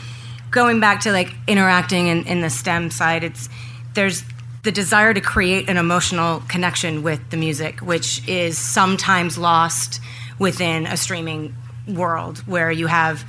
[0.51, 3.49] going back to like interacting in, in the STEM side, it's,
[3.95, 4.23] there's
[4.62, 10.03] the desire to create an emotional connection with the music, which is sometimes lost
[10.42, 11.55] within a streaming
[11.87, 13.24] world where you have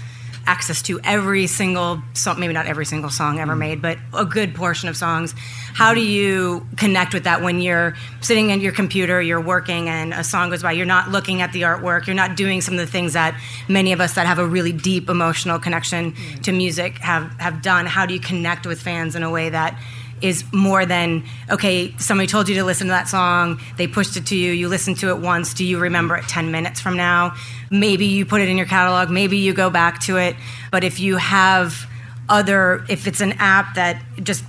[0.45, 3.59] access to every single song, maybe not every single song ever mm.
[3.59, 5.33] made, but a good portion of songs.
[5.73, 10.11] How do you connect with that when you're sitting at your computer, you're working, and
[10.11, 10.73] a song goes by?
[10.73, 13.93] You're not looking at the artwork, you're not doing some of the things that many
[13.93, 16.43] of us that have a really deep emotional connection mm.
[16.43, 17.85] to music have, have done.
[17.85, 19.79] How do you connect with fans in a way that
[20.23, 24.25] is more than okay somebody told you to listen to that song they pushed it
[24.25, 27.35] to you you listened to it once do you remember it 10 minutes from now?
[27.69, 30.35] Maybe you put it in your catalog maybe you go back to it
[30.71, 31.87] but if you have
[32.29, 34.43] other if it's an app that just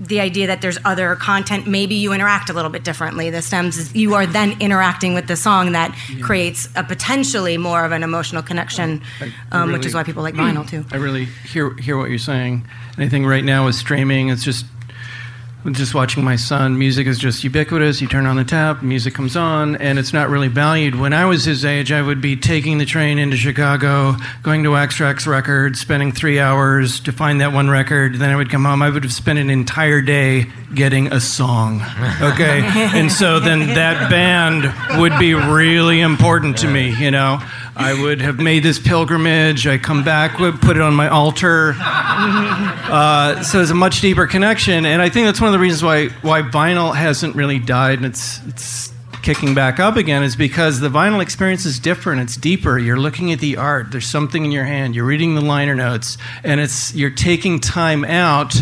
[0.00, 3.30] the idea that there's other content maybe you interact a little bit differently.
[3.30, 7.84] The stems is you are then interacting with the song that creates a potentially more
[7.84, 9.02] of an emotional connection
[9.52, 10.84] um, which is why people like vinyl too.
[10.90, 12.66] I really hear hear what you're saying.
[12.98, 14.66] I think right now with streaming, it's just
[15.70, 16.76] just watching my son.
[16.76, 18.00] Music is just ubiquitous.
[18.00, 20.96] You turn on the tap, music comes on, and it's not really valued.
[20.96, 24.70] When I was his age, I would be taking the train into Chicago, going to
[24.72, 28.16] Wax Trax Records, spending three hours to find that one record.
[28.16, 28.82] Then I would come home.
[28.82, 31.82] I would have spent an entire day getting a song.
[32.22, 36.94] Okay, and so then that band would be really important to me.
[36.94, 37.40] You know.
[37.74, 39.66] I would have made this pilgrimage.
[39.66, 41.74] I come back, would put it on my altar.
[41.78, 45.82] Uh, so it's a much deeper connection, and I think that's one of the reasons
[45.82, 47.98] why why vinyl hasn't really died.
[47.98, 48.92] And it's it's
[49.22, 52.20] kicking back up again is because the vinyl experience is different.
[52.20, 52.78] It's deeper.
[52.78, 53.92] You're looking at the art.
[53.92, 54.94] There's something in your hand.
[54.94, 58.54] You're reading the liner notes, and it's you're taking time out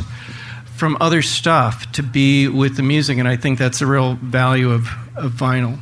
[0.77, 3.19] from other stuff to be with the music.
[3.19, 5.79] And I think that's the real value of, of vinyl.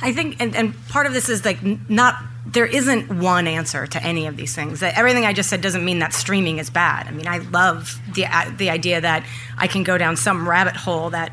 [0.00, 1.58] I think, and, and part of this is like
[1.90, 4.82] not there isn't one answer to any of these things.
[4.82, 7.06] Everything I just said doesn't mean that streaming is bad.
[7.06, 9.24] I mean, I love the uh, the idea that
[9.56, 11.32] I can go down some rabbit hole that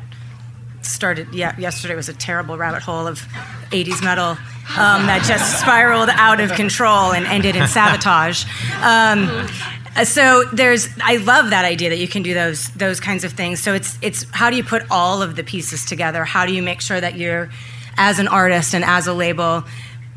[0.82, 1.32] started.
[1.32, 3.20] Yeah, yesterday was a terrible rabbit hole of
[3.70, 4.30] '80s metal
[4.76, 8.44] um, that just spiraled out of control and ended in sabotage.
[8.82, 9.48] Um,
[10.04, 13.62] so there's I love that idea that you can do those those kinds of things.
[13.62, 16.24] So it's it's how do you put all of the pieces together?
[16.24, 17.48] How do you make sure that you're
[17.96, 19.64] as an artist and as a label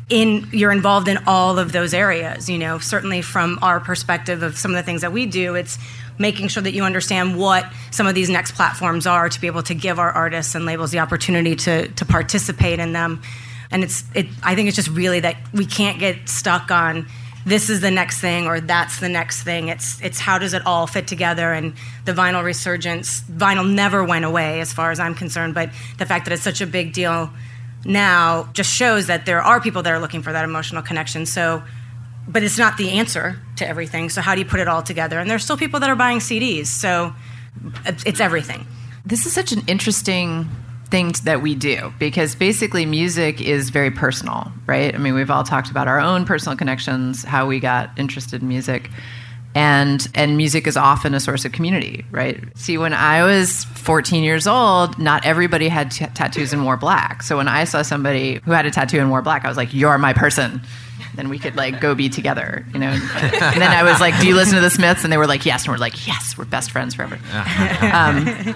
[0.08, 2.78] in you're involved in all of those areas you know?
[2.78, 5.78] Certainly from our perspective of some of the things that we do it's
[6.18, 9.62] making sure that you understand what some of these next platforms are to be able
[9.62, 13.22] to give our artists and labels the opportunity to to participate in them.
[13.70, 17.06] And it's it i think it's just really that we can't get stuck on
[17.46, 19.68] this is the next thing or that's the next thing.
[19.68, 21.52] It's it's how does it all fit together?
[21.52, 21.72] And
[22.04, 26.24] the vinyl resurgence vinyl never went away as far as i'm concerned but the fact
[26.24, 27.30] that it's such a big deal
[27.84, 31.26] now just shows that there are people that are looking for that emotional connection.
[31.26, 31.62] So,
[32.28, 34.10] but it's not the answer to everything.
[34.10, 35.18] So, how do you put it all together?
[35.18, 36.66] And there's still people that are buying CDs.
[36.66, 37.14] So,
[37.84, 38.66] it's everything.
[39.04, 40.48] This is such an interesting
[40.90, 44.94] thing that we do because basically music is very personal, right?
[44.94, 48.48] I mean, we've all talked about our own personal connections, how we got interested in
[48.48, 48.90] music
[49.54, 52.40] and and music is often a source of community right?
[52.56, 57.22] See when i was 14 years old not everybody had t- tattoos and wore black.
[57.22, 59.74] So when i saw somebody who had a tattoo and wore black i was like
[59.74, 60.60] you're my person.
[61.16, 62.90] Then we could like go be together you know?
[62.90, 65.02] And then i was like do you listen to the smiths?
[65.04, 65.64] And they were like yes.
[65.64, 67.18] And we're like yes we're best friends forever.
[67.92, 68.54] Um,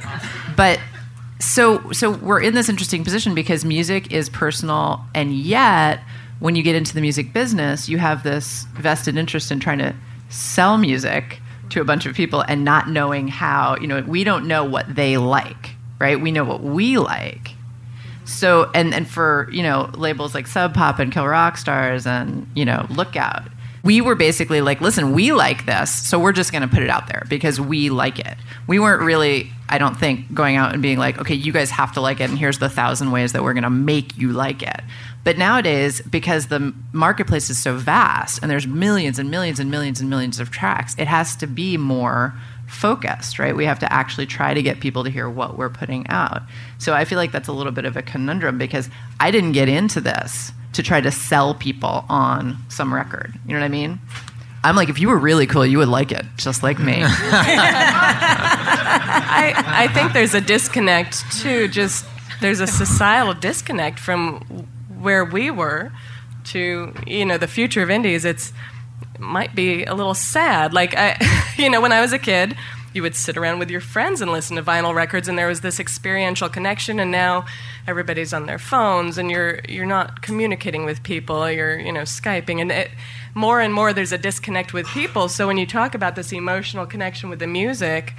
[0.57, 0.79] but
[1.41, 6.01] so so we're in this interesting position because music is personal and yet
[6.39, 9.95] when you get into the music business you have this vested interest in trying to
[10.35, 14.47] sell music to a bunch of people and not knowing how, you know, we don't
[14.47, 16.21] know what they like, right?
[16.21, 17.51] We know what we like.
[18.25, 22.47] So, and, and for, you know, labels like Sub Pop and Kill Rock Stars and,
[22.55, 23.49] you know, Lookout,
[23.85, 26.89] we were basically like, listen, we like this, so we're just going to put it
[26.89, 28.35] out there because we like it.
[28.67, 31.93] We weren't really, I don't think, going out and being like, okay, you guys have
[31.93, 34.63] to like it, and here's the thousand ways that we're going to make you like
[34.63, 34.81] it.
[35.25, 40.01] But nowadays, because the marketplace is so vast and there's millions and millions and millions
[40.01, 42.35] and millions of tracks, it has to be more
[42.67, 43.57] focused, right?
[43.57, 46.43] We have to actually try to get people to hear what we're putting out.
[46.79, 49.69] So I feel like that's a little bit of a conundrum because I didn't get
[49.69, 53.33] into this to try to sell people on some record.
[53.47, 54.01] You know what I mean?
[54.63, 57.03] I'm like, if you were really cool, you would like it, just like me.
[59.27, 61.69] I, I think there's a disconnect too.
[61.69, 62.07] Just
[62.41, 64.67] there's a societal disconnect from
[65.05, 65.93] where we were
[66.45, 68.53] to you know the future of indies it's
[69.15, 70.75] it might be a little sad.
[70.75, 71.17] Like i
[71.59, 72.57] you know when i was a kid
[72.93, 75.61] you would sit around with your friends and listen to vinyl records and there was
[75.61, 77.45] this experiential connection and now
[77.89, 82.61] everybody's on their phones and you're you're not communicating with people you're you know skyping
[82.61, 82.91] and it,
[83.35, 85.29] more and more there's a disconnect with people.
[85.29, 88.15] So when you talk about this emotional connection with the music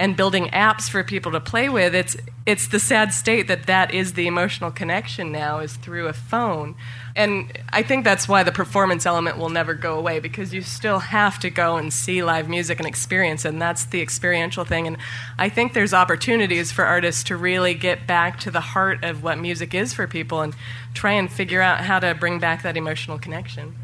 [0.00, 3.92] and building apps for people to play with it's it's the sad state that that
[3.92, 6.74] is the emotional connection now is through a phone.
[7.14, 11.00] And i think that's why the performance element will never go away because you still
[11.00, 14.86] have to go and see live music and experience and that's the experiential thing.
[14.86, 14.96] And
[15.38, 19.38] i think there's opportunities for artists to really get back to the heart of what
[19.38, 20.54] music is for people and
[20.94, 23.76] try and figure out how to bring back that emotional connection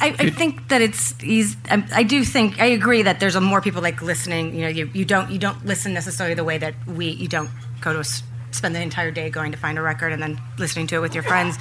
[0.00, 3.40] I, I, think that it's he's, um, I do think I agree that there's a
[3.40, 4.54] more people like listening.
[4.54, 7.50] You know, you, you don't you don't listen necessarily the way that we you don't
[7.80, 10.86] go to a, spend the entire day going to find a record and then listening
[10.88, 11.58] to it with your friends.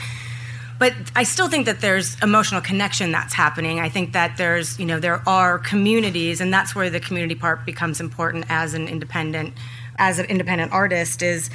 [0.79, 3.79] But I still think that there's emotional connection that's happening.
[3.79, 7.65] I think that there's you know there are communities, and that's where the community part
[7.65, 9.53] becomes important as an independent
[9.97, 11.49] as an independent artist is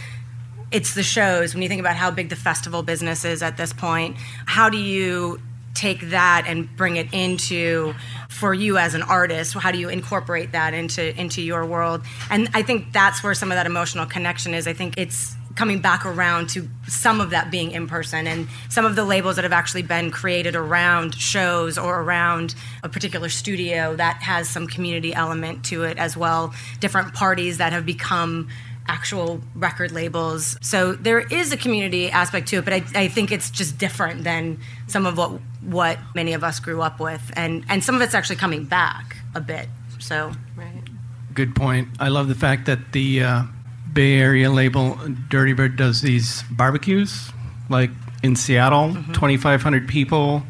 [0.73, 3.73] it's the shows when you think about how big the festival business is at this
[3.73, 4.17] point
[4.47, 5.41] how do you
[5.75, 7.95] take that and bring it into
[8.29, 12.03] for you as an artist how do you incorporate that into into your world?
[12.31, 14.67] And i think that's where some of that emotional connection is.
[14.67, 18.85] I think it's coming back around to some of that being in person and some
[18.85, 23.95] of the labels that have actually been created around shows or around a particular studio
[23.97, 26.55] that has some community element to it as well.
[26.81, 28.49] Different parties that have become
[28.89, 30.57] actual record labels.
[30.61, 34.25] So there is a community aspect to it, but I, I, think it's just different
[34.25, 38.03] than some of what what many of us grew up with, and and some of
[38.03, 39.69] it's actually coming back a bit.
[39.99, 40.83] So, right.
[41.33, 41.89] Good point.
[42.01, 43.43] I love the fact that the uh,
[43.93, 47.31] Bay Area label Dirty Bird does these barbecues
[47.69, 47.91] like
[48.23, 50.45] in Seattle, 2,500 people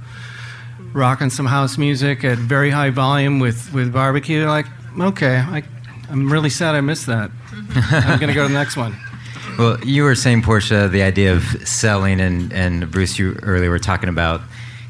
[0.93, 4.47] rocking some house music at very high volume with, with barbecue.
[4.47, 4.67] Like,
[4.99, 5.63] okay, I,
[6.11, 7.31] I'm really sad I missed that.
[7.75, 8.97] I'm going to go to the next one.
[9.59, 13.79] Well, you were saying, Portia, the idea of selling, and, and Bruce, you earlier were
[13.79, 14.41] talking about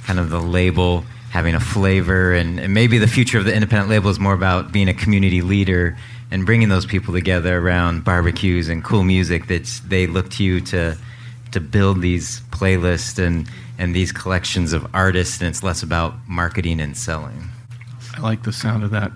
[0.04, 3.90] kind of the label having a flavor, and, and maybe the future of the independent
[3.90, 5.96] label is more about being a community leader
[6.30, 10.60] and bringing those people together around barbecues and cool music that they look to you
[10.60, 10.96] to
[11.50, 16.80] to build these playlists and and these collections of artists and it's less about marketing
[16.80, 17.50] and selling
[18.14, 19.12] I like the sound of that.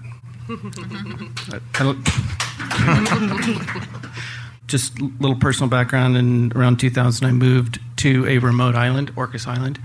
[4.66, 6.16] Just little personal background.
[6.16, 9.78] In around 2000, I moved to a remote island, Orcas Island,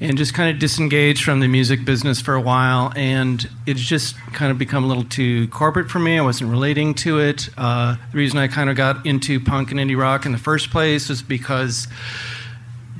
[0.00, 2.92] and just kind of disengaged from the music business for a while.
[2.96, 6.18] And it's just kind of become a little too corporate for me.
[6.18, 7.48] I wasn't relating to it.
[7.56, 10.70] Uh, the reason I kind of got into punk and indie rock in the first
[10.70, 11.86] place was because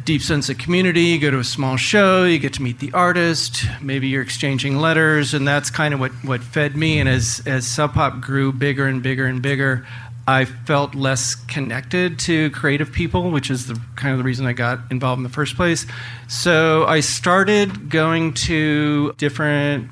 [0.05, 1.03] deep sense of community.
[1.03, 4.77] You go to a small show, you get to meet the artist, maybe you're exchanging
[4.77, 7.01] letters, and that's kind of what, what fed me.
[7.01, 9.87] And as, as Sub Pop grew bigger and bigger and bigger,
[10.27, 14.55] I felt less connected to creative people, which is the kind of the reason I
[14.55, 15.87] got involved in the first place.
[16.29, 19.91] So I started going to different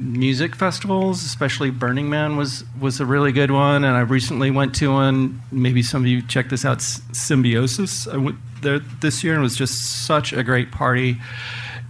[0.00, 4.74] music festivals, especially Burning Man was was a really good one, and I recently went
[4.76, 5.42] to one.
[5.52, 8.08] Maybe some of you checked this out, Symbiosis.
[8.08, 11.18] I went there this year and it was just such a great party.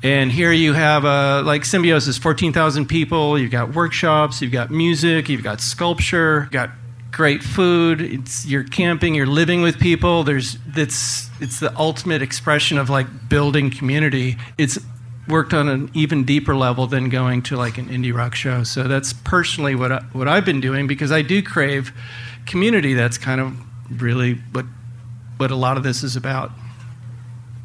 [0.02, 3.38] And here you have uh, like Symbiosis, fourteen thousand people.
[3.38, 6.70] You've got workshops, you've got music, you've got sculpture, you've got
[7.12, 8.00] great food.
[8.00, 10.24] It's you're camping, you're living with people.
[10.24, 14.38] There's it's it's the ultimate expression of like building community.
[14.56, 14.78] It's
[15.30, 18.64] worked on an even deeper level than going to like an indie rock show.
[18.64, 21.92] So that's personally what I, what I've been doing because I do crave
[22.46, 22.94] community.
[22.94, 23.56] That's kind of
[24.02, 24.66] really what
[25.36, 26.50] what a lot of this is about.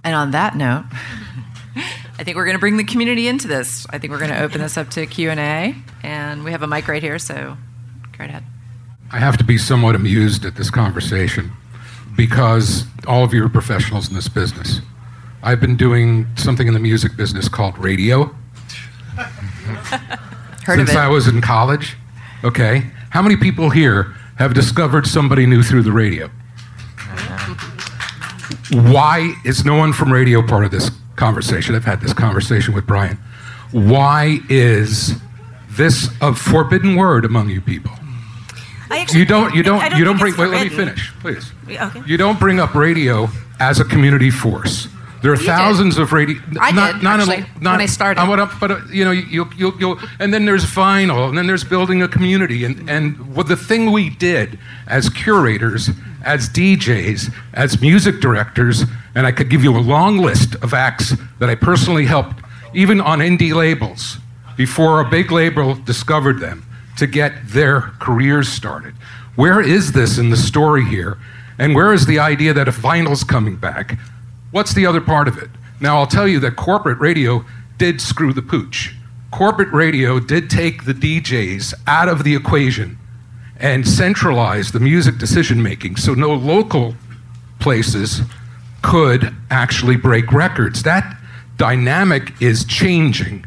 [0.03, 0.85] And on that note,
[2.17, 3.85] I think we're going to bring the community into this.
[3.89, 6.87] I think we're going to open this up to Q&A and we have a mic
[6.87, 7.57] right here, so
[8.13, 8.43] go right ahead.
[9.11, 11.51] I have to be somewhat amused at this conversation
[12.15, 14.79] because all of you are professionals in this business.
[15.45, 18.35] I've been doing something in the music business called radio
[20.65, 20.99] Heard since of it.
[20.99, 21.95] I was in college.
[22.43, 22.89] Okay.
[23.11, 26.29] How many people here have discovered somebody new through the radio?
[28.71, 31.75] Why is no one from radio part of this conversation?
[31.75, 33.17] I've had this conversation with Brian.
[33.71, 35.13] Why is
[35.69, 37.91] this a forbidden word among you people?
[38.89, 39.53] I actually, You don't.
[39.53, 39.81] You don't.
[39.81, 40.35] I you don't bring.
[40.35, 41.51] Wait, let me finish, please.
[41.69, 42.01] Okay.
[42.07, 43.29] You don't bring up radio
[43.59, 44.87] as a community force.
[45.25, 45.47] There are You did.
[45.47, 46.39] thousands of radio.
[46.61, 48.21] I not, did, not actually, not, when I started.
[48.21, 51.47] I up, but uh, you know, you you you and then there's vinyl, and then
[51.47, 55.89] there's building a community, and and what the thing we did as curators,
[56.23, 58.83] as DJs, as music directors,
[59.15, 62.43] and I could give you a long list of acts that I personally helped,
[62.75, 64.19] even on indie labels,
[64.55, 66.63] before a big label discovered them,
[66.97, 68.93] to get their careers started.
[69.35, 71.17] Where is this in the story here?
[71.57, 73.97] And where is the idea that if vinyl's coming back,
[74.55, 75.49] what's the other part of it?
[75.81, 77.43] Now, I'll tell you that corporate radio
[77.77, 78.95] did screw the pooch.
[79.29, 82.97] Corporate radio did take the DJs out of the equation
[83.57, 86.95] and centralize the music decision making so no local
[87.59, 88.21] places
[88.81, 90.83] could actually break records.
[90.83, 91.17] That
[91.57, 93.45] dynamic is changing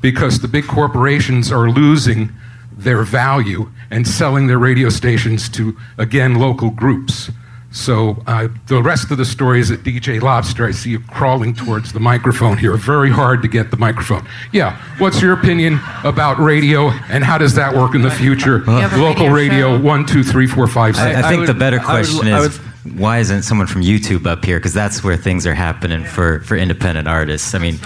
[0.00, 2.32] because the big corporations are losing
[2.72, 7.30] their value and selling their radio stations to, again, local groups.
[7.76, 10.66] So uh, the rest of the story is at DJ Lobster.
[10.66, 12.74] I see you crawling towards the microphone here.
[12.76, 14.26] Very hard to get the microphone.
[14.50, 18.60] Yeah, what's your opinion about radio and how does that work in the future?
[18.60, 21.06] have a Local radio radio, one, two, three, four, five, six.
[21.06, 22.56] I, I I think would- the better I would- question I is
[22.96, 24.58] why isn't someone from YouTube up here?
[24.58, 27.54] Because that's where things are happening for, for independent artists.
[27.54, 27.78] I mean,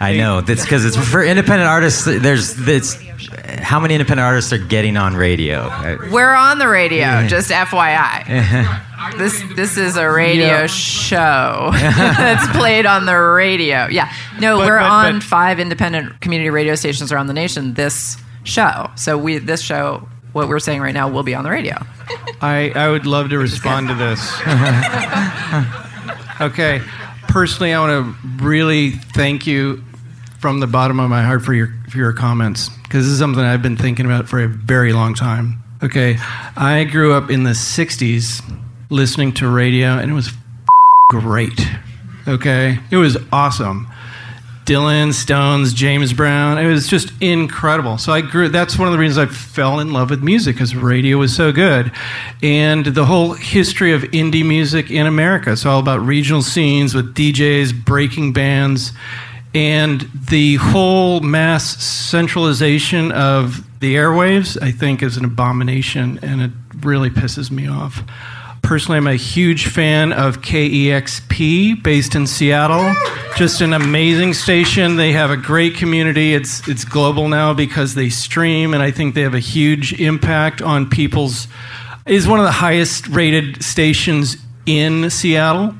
[0.00, 2.04] I know that's because it's for independent artists.
[2.04, 2.98] There's it's
[3.62, 5.68] how many independent artists are getting on radio?
[6.10, 8.82] We're on the radio, just FYI.
[9.18, 10.66] This this is a radio Yeah.
[10.66, 13.86] show that's played on the radio.
[13.88, 14.12] Yeah.
[14.40, 18.16] No, But- we're but- on but- five independent community radio stations around the nation this
[18.44, 18.90] show.
[18.96, 21.76] So we this show what we're saying right now will be on the radio.
[22.42, 24.20] I, I would love to respond to this.
[26.40, 26.80] okay.
[27.28, 29.82] Personally, I want to really thank you
[30.40, 33.42] from the bottom of my heart for your, for your comments because this is something
[33.42, 35.62] I've been thinking about for a very long time.
[35.82, 36.16] Okay.
[36.56, 38.42] I grew up in the 60s
[38.90, 40.32] listening to radio, and it was
[41.10, 41.66] great.
[42.26, 42.78] Okay.
[42.90, 43.88] It was awesome.
[44.66, 46.58] Dylan, Stones, James Brown.
[46.58, 47.98] It was just incredible.
[47.98, 48.48] So I grew.
[48.48, 51.52] That's one of the reasons I fell in love with music because radio was so
[51.52, 51.92] good,
[52.42, 55.52] and the whole history of indie music in America.
[55.52, 58.92] It's all about regional scenes with DJs, breaking bands,
[59.54, 64.60] and the whole mass centralization of the airwaves.
[64.60, 68.02] I think is an abomination, and it really pisses me off.
[68.66, 72.96] Personally, I'm a huge fan of KEXP based in Seattle.
[73.36, 74.96] Just an amazing station.
[74.96, 76.34] They have a great community.
[76.34, 80.62] It's, it's global now because they stream, and I think they have a huge impact
[80.62, 81.46] on people's.
[82.06, 84.36] Is one of the highest rated stations
[84.66, 85.72] in Seattle,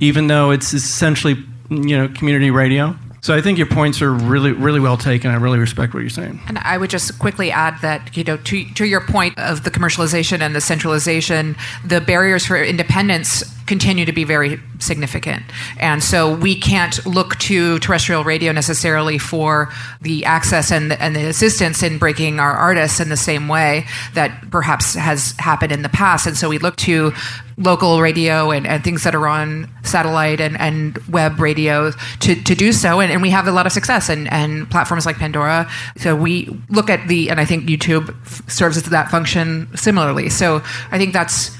[0.00, 2.94] even though it's essentially you know community radio.
[3.26, 5.32] So I think your points are really, really well taken.
[5.32, 6.38] I really respect what you're saying.
[6.46, 9.70] And I would just quickly add that, you know, to, to your point of the
[9.72, 15.42] commercialization and the centralization, the barriers for independence continue to be very significant.
[15.78, 21.16] And so we can't look to terrestrial radio necessarily for the access and the, and
[21.16, 25.82] the assistance in breaking our artists in the same way that perhaps has happened in
[25.82, 26.26] the past.
[26.26, 27.12] And so we look to
[27.58, 31.90] local radio and, and things that are on satellite and, and web radio
[32.20, 33.00] to, to do so.
[33.00, 35.68] And, and we have a lot of success and, and platforms like Pandora.
[35.96, 38.14] So we look at the, and I think YouTube
[38.50, 40.28] serves that function similarly.
[40.28, 41.56] So I think that's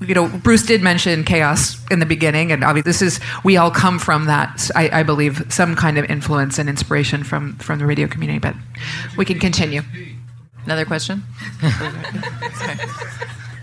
[0.00, 3.70] you know, Bruce did mention KAOS in the beginning, and obviously, this is we all
[3.70, 4.70] come from that.
[4.74, 8.38] I, I, believe some kind of influence and inspiration from from the radio community.
[8.38, 8.54] But
[9.16, 9.82] we can continue.
[10.64, 11.22] Another question?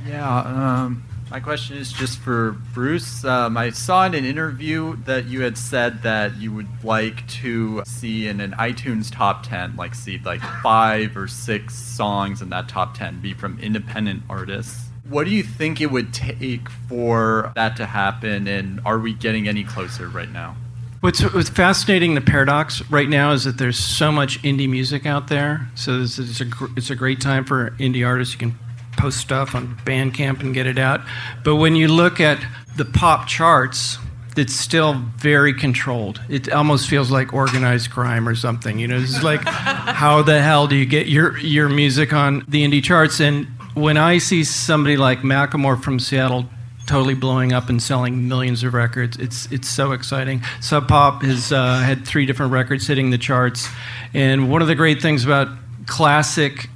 [0.08, 3.26] yeah, um, my question is just for Bruce.
[3.26, 7.84] Um, I saw in an interview that you had said that you would like to
[7.86, 12.70] see in an iTunes top 10, like see like five or six songs in that
[12.70, 14.87] top 10 be from independent artists.
[15.10, 19.48] What do you think it would take for that to happen, and are we getting
[19.48, 20.56] any closer right now?
[21.02, 25.28] What's, what's fascinating, the paradox right now is that there's so much indie music out
[25.28, 25.70] there.
[25.76, 26.46] So it's, it's, a,
[26.76, 28.34] it's a great time for indie artists.
[28.34, 28.60] You can
[28.98, 31.02] post stuff on Bandcamp and get it out.
[31.44, 32.44] But when you look at
[32.76, 34.00] the pop charts,
[34.36, 36.22] it's still very controlled.
[36.30, 38.80] It almost feels like organized crime or something.
[38.80, 42.64] You know, it's like, how the hell do you get your your music on the
[42.64, 43.20] indie charts?
[43.20, 43.48] And
[43.78, 46.46] when I see somebody like Macklemore from Seattle
[46.88, 50.42] totally blowing up and selling millions of records, it's it's so exciting.
[50.62, 53.70] Sub Pop has uh, had three different records hitting the charts,
[54.14, 55.50] and one of the great things about
[55.86, 56.70] classic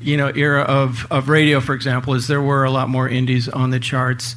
[0.00, 3.48] you know era of, of radio, for example, is there were a lot more indies
[3.48, 4.34] on the charts,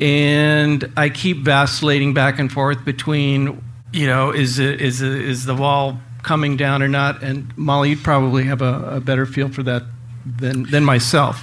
[0.00, 3.62] and I keep vacillating back and forth between
[3.92, 7.22] you know is it, is it, is the wall coming down or not?
[7.22, 9.82] And Molly, you'd probably have a, a better feel for that
[10.24, 11.42] than than myself.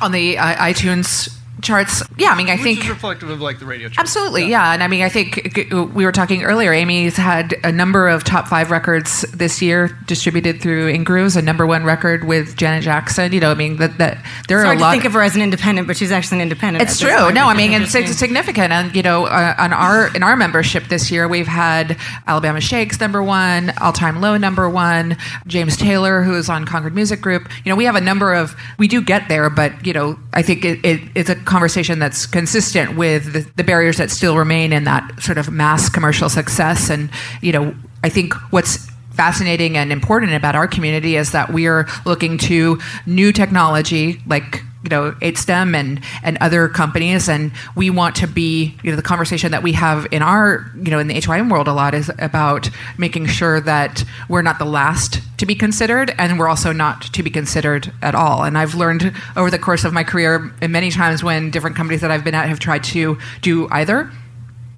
[0.00, 1.28] On the iTunes
[1.62, 2.02] charts.
[2.18, 3.88] Yeah, I mean, I Which think is reflective of like the radio.
[3.88, 3.98] Charts.
[3.98, 4.48] Absolutely, yeah.
[4.48, 4.72] yeah.
[4.74, 6.72] And I mean, I think we were talking earlier.
[6.72, 11.66] Amy's had a number of top five records this year distributed through INgrooves, a number
[11.66, 13.32] one record with Janet Jackson.
[13.32, 14.90] You know, I mean, that, that there it's are hard a lot.
[14.90, 16.82] to think of her as an independent, but she's actually an independent.
[16.82, 17.32] It's true.
[17.32, 18.72] No, I mean, it's, it's, significant.
[18.72, 21.96] And you know, uh, on our in our membership this year, we've had
[22.26, 26.94] Alabama Shakes number one, All Time Low number one, James Taylor, who is on Concord
[26.94, 27.48] Music Group.
[27.64, 28.54] You know, we have a number of.
[28.78, 32.26] We do get there, but you know, I think it, it, it's a conversation that's
[32.26, 36.90] consistent with the, the, barriers that still remain in that sort of mass commercial success.
[36.90, 41.66] And, you know, I think what's fascinating and important about our community is that we
[41.66, 47.28] are looking to new technology like you know 8Stem and and other companies.
[47.28, 50.90] And we want to be you know the conversation that we have in our you
[50.90, 54.64] know in the A2IM world a lot is about making sure that we're not the
[54.64, 58.44] last to be considered and we're also not to be considered at all.
[58.44, 62.10] And I've learned over the course of my career many times when different companies that
[62.10, 64.10] I've been at have tried to do either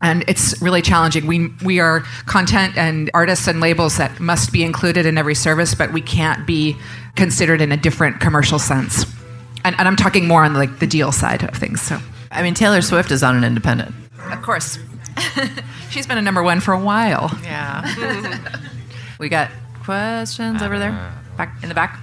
[0.02, 1.26] and it's really challenging.
[1.26, 5.74] We we are content and artists and labels that must be included in every service,
[5.74, 6.76] but we can't be
[7.14, 9.06] considered in a different commercial sense
[9.66, 11.82] and, and I'm talking more on like the deal side of things.
[11.82, 11.98] So,
[12.30, 13.94] I mean, Taylor Swift is on an independent.
[14.30, 14.78] Of course,
[15.90, 17.36] she's been a number one for a while.
[17.42, 18.38] Yeah.
[19.18, 19.50] we got
[19.82, 21.98] questions over there, back in the back.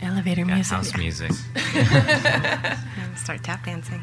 [0.00, 0.76] Elevator music.
[0.76, 1.32] House music.
[3.16, 4.02] Start tap dancing.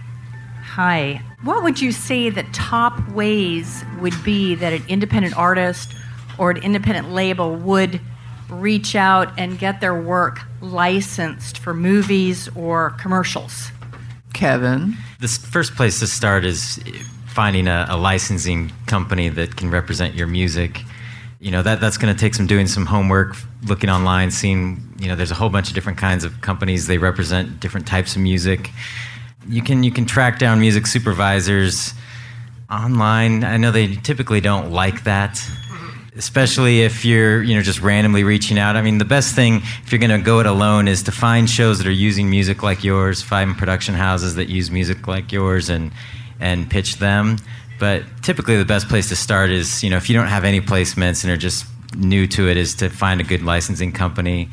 [0.75, 1.21] Hi.
[1.43, 5.93] What would you say the top ways would be that an independent artist
[6.37, 7.99] or an independent label would
[8.47, 13.69] reach out and get their work licensed for movies or commercials?
[14.31, 14.95] Kevin?
[15.19, 16.79] The first place to start is
[17.27, 20.83] finding a, a licensing company that can represent your music.
[21.41, 25.09] You know, that, that's going to take some doing some homework, looking online, seeing, you
[25.09, 26.87] know, there's a whole bunch of different kinds of companies.
[26.87, 28.69] They represent different types of music.
[29.47, 31.93] You can, you can track down music supervisors
[32.69, 33.43] online.
[33.43, 35.41] I know they typically don't like that
[36.15, 38.75] especially if you're you know just randomly reaching out.
[38.75, 41.49] I mean, the best thing if you're going to go it alone is to find
[41.49, 45.69] shows that are using music like yours, find production houses that use music like yours,
[45.69, 45.91] and
[46.39, 47.37] and pitch them.
[47.79, 50.61] But typically, the best place to start is you know if you don't have any
[50.61, 51.65] placements and are just
[51.95, 54.49] new to it, is to find a good licensing company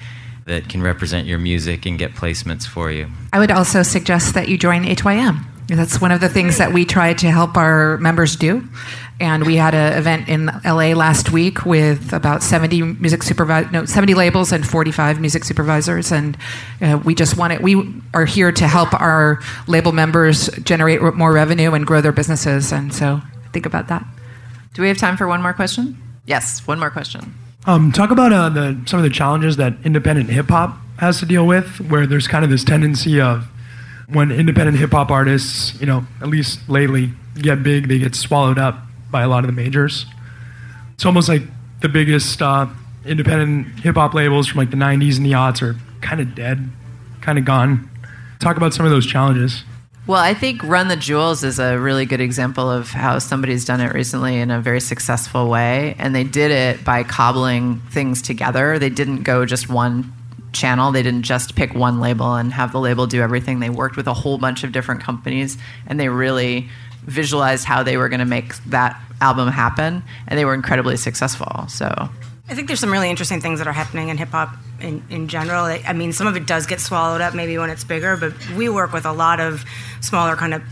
[0.49, 3.07] that can represent your music and get placements for you.
[3.33, 5.45] I would also suggest that you join A2IM.
[5.69, 8.67] That's one of the things that we try to help our members do.
[9.21, 13.85] And we had an event in LA last week with about 70 music supervisors, no,
[13.85, 16.11] 70 labels and 45 music supervisors.
[16.11, 16.39] And
[16.81, 17.61] uh, we just want it.
[17.61, 22.73] We are here to help our label members generate more revenue and grow their businesses.
[22.73, 23.21] And so
[23.53, 24.07] think about that.
[24.73, 26.01] Do we have time for one more question?
[26.25, 27.35] Yes, one more question.
[27.69, 31.27] Um, talk about uh, the, some of the challenges that independent hip hop has to
[31.27, 33.47] deal with, where there's kind of this tendency of
[34.09, 38.59] when independent hip hop artists, you know, at least lately, get big, they get swallowed
[38.59, 38.79] up
[39.11, 40.07] by a lot of the majors.
[40.95, 41.43] It's almost like
[41.83, 42.69] the biggest uh,
[43.05, 46.71] independent hip hop labels from like the 90s and the aughts are kind of dead,
[47.21, 47.91] kind of gone.
[48.39, 49.65] Talk about some of those challenges.
[50.09, 53.83] Well, I think Run the Jewels is a really good example of how somebody's done
[53.83, 55.97] it recently in a very successful way.
[55.99, 58.79] And they did it by cobbling things together.
[58.79, 60.11] They didn't go just one
[60.55, 60.93] channel.
[60.93, 63.61] They didn't just pick one label and have the label do everything.
[63.61, 66.71] They worked with a whole bunch of different companies and they really
[67.03, 70.03] visualized how they were going to make that album happen.
[70.27, 71.67] And they were incredibly successful.
[71.69, 72.09] So
[72.51, 75.29] I think there's some really interesting things that are happening in hip hop in, in
[75.29, 75.65] general.
[75.65, 78.71] I mean, some of it does get swallowed up maybe when it's bigger, but we
[78.71, 79.65] work with a lot of
[80.01, 80.63] smaller kind of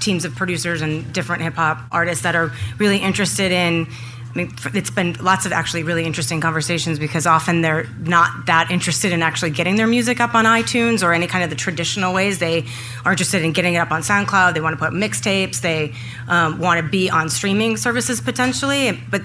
[0.00, 3.86] teams of producers and different hip hop artists that are really interested in.
[3.86, 8.70] I mean, it's been lots of actually really interesting conversations because often they're not that
[8.70, 12.12] interested in actually getting their music up on iTunes or any kind of the traditional
[12.12, 12.38] ways.
[12.40, 12.66] They
[13.04, 14.54] are interested in getting it up on SoundCloud.
[14.54, 15.60] They want to put mixtapes.
[15.60, 15.94] They
[16.26, 19.22] um, want to be on streaming services potentially, but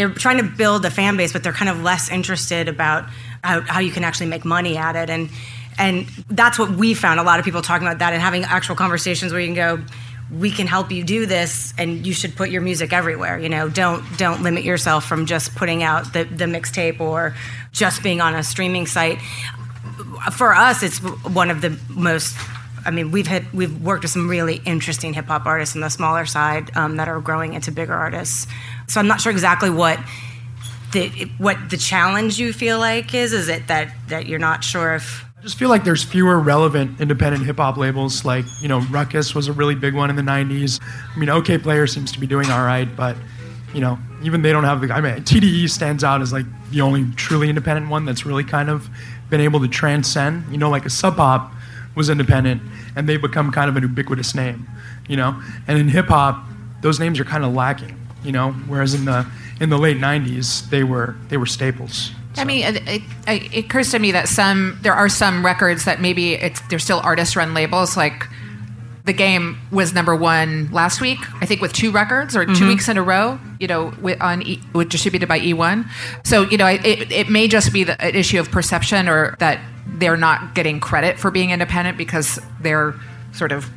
[0.00, 3.04] they're trying to build a fan base, but they're kind of less interested about
[3.44, 5.10] how, how you can actually make money at it.
[5.10, 5.28] And
[5.78, 7.20] and that's what we found.
[7.20, 9.82] A lot of people talking about that and having actual conversations where you can go,
[10.32, 13.38] we can help you do this, and you should put your music everywhere.
[13.38, 17.36] You know, don't don't limit yourself from just putting out the the mixtape or
[17.72, 19.18] just being on a streaming site.
[20.32, 22.38] For us, it's one of the most
[22.84, 25.88] I mean, we've had we've worked with some really interesting hip hop artists on the
[25.90, 28.46] smaller side um, that are growing into bigger artists.
[28.88, 29.98] So I'm not sure exactly what
[30.92, 31.08] the
[31.38, 33.32] what the challenge you feel like is.
[33.32, 37.00] Is it that that you're not sure if I just feel like there's fewer relevant
[37.00, 38.26] independent hip hop labels.
[38.26, 40.78] Like, you know, Rawkus was a really big one in the 90s.
[40.82, 43.16] I mean, Okayplayer seems to be doing all right, but,
[43.72, 44.92] you know, even they don't have the.
[44.92, 48.68] I mean, TDE stands out as like the only truly independent one that's really kind
[48.68, 48.90] of
[49.30, 50.44] been able to transcend.
[50.52, 51.50] You know, like a Sub Pop
[51.94, 52.62] was independent,
[52.96, 54.68] and they become kind of an ubiquitous name,
[55.08, 55.40] you know.
[55.66, 56.44] And in hip hop,
[56.80, 58.52] those names are kind of lacking, you know.
[58.52, 59.26] Whereas in the
[59.60, 62.12] in the late '90s, they were they were staples.
[62.36, 66.00] I mean, it, it, it, occurs to me that some there are some records that
[66.00, 67.96] maybe it's they're still artist-run labels.
[67.96, 68.26] Like
[69.04, 72.68] the game was number one last week, I think, with two records or 2 mm-hmm.
[72.68, 73.40] weeks in a row.
[73.58, 75.88] You know, with, on e, with distributed by E1.
[76.24, 79.60] So you know, it, it may just be the, an issue of perception or that
[79.98, 82.94] they're not getting credit for being independent because they're
[83.32, 83.68] sort of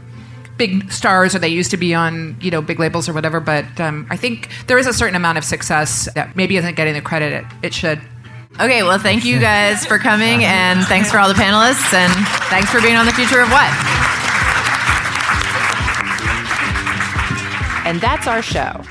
[0.57, 3.65] big stars or they used to be on you know big labels or whatever but
[3.79, 7.01] um, i think there is a certain amount of success that maybe isn't getting the
[7.01, 7.99] credit it, it should
[8.59, 12.13] okay well thank you guys for coming and thanks for all the panelists and
[12.49, 13.69] thanks for being on the future of what
[17.85, 18.81] and that's our show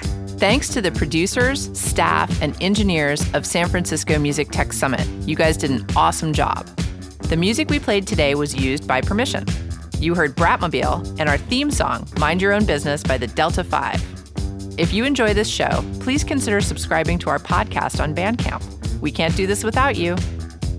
[0.43, 5.07] Thanks to the producers, staff, and engineers of San Francisco Music Tech Summit.
[5.25, 6.69] You guys did an awesome job.
[7.29, 9.45] The music we played today was used by permission.
[9.99, 14.79] You heard Bratmobile and our theme song, Mind Your Own Business by the Delta 5.
[14.79, 18.63] If you enjoy this show, please consider subscribing to our podcast on Bandcamp.
[19.01, 20.17] We can't do this without you.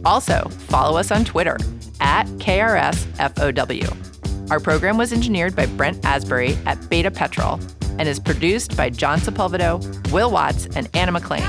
[0.05, 1.57] Also, follow us on Twitter
[1.99, 4.51] at KRSFOW.
[4.51, 7.59] Our program was engineered by Brent Asbury at Beta Petrol
[7.97, 11.43] and is produced by John Sepulvedo, Will Watts, and Anna McLean.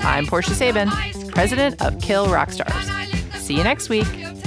[0.00, 0.90] I'm Portia Sabin,
[1.28, 3.07] president of Kill Rock Stars.
[3.48, 4.37] See you next week.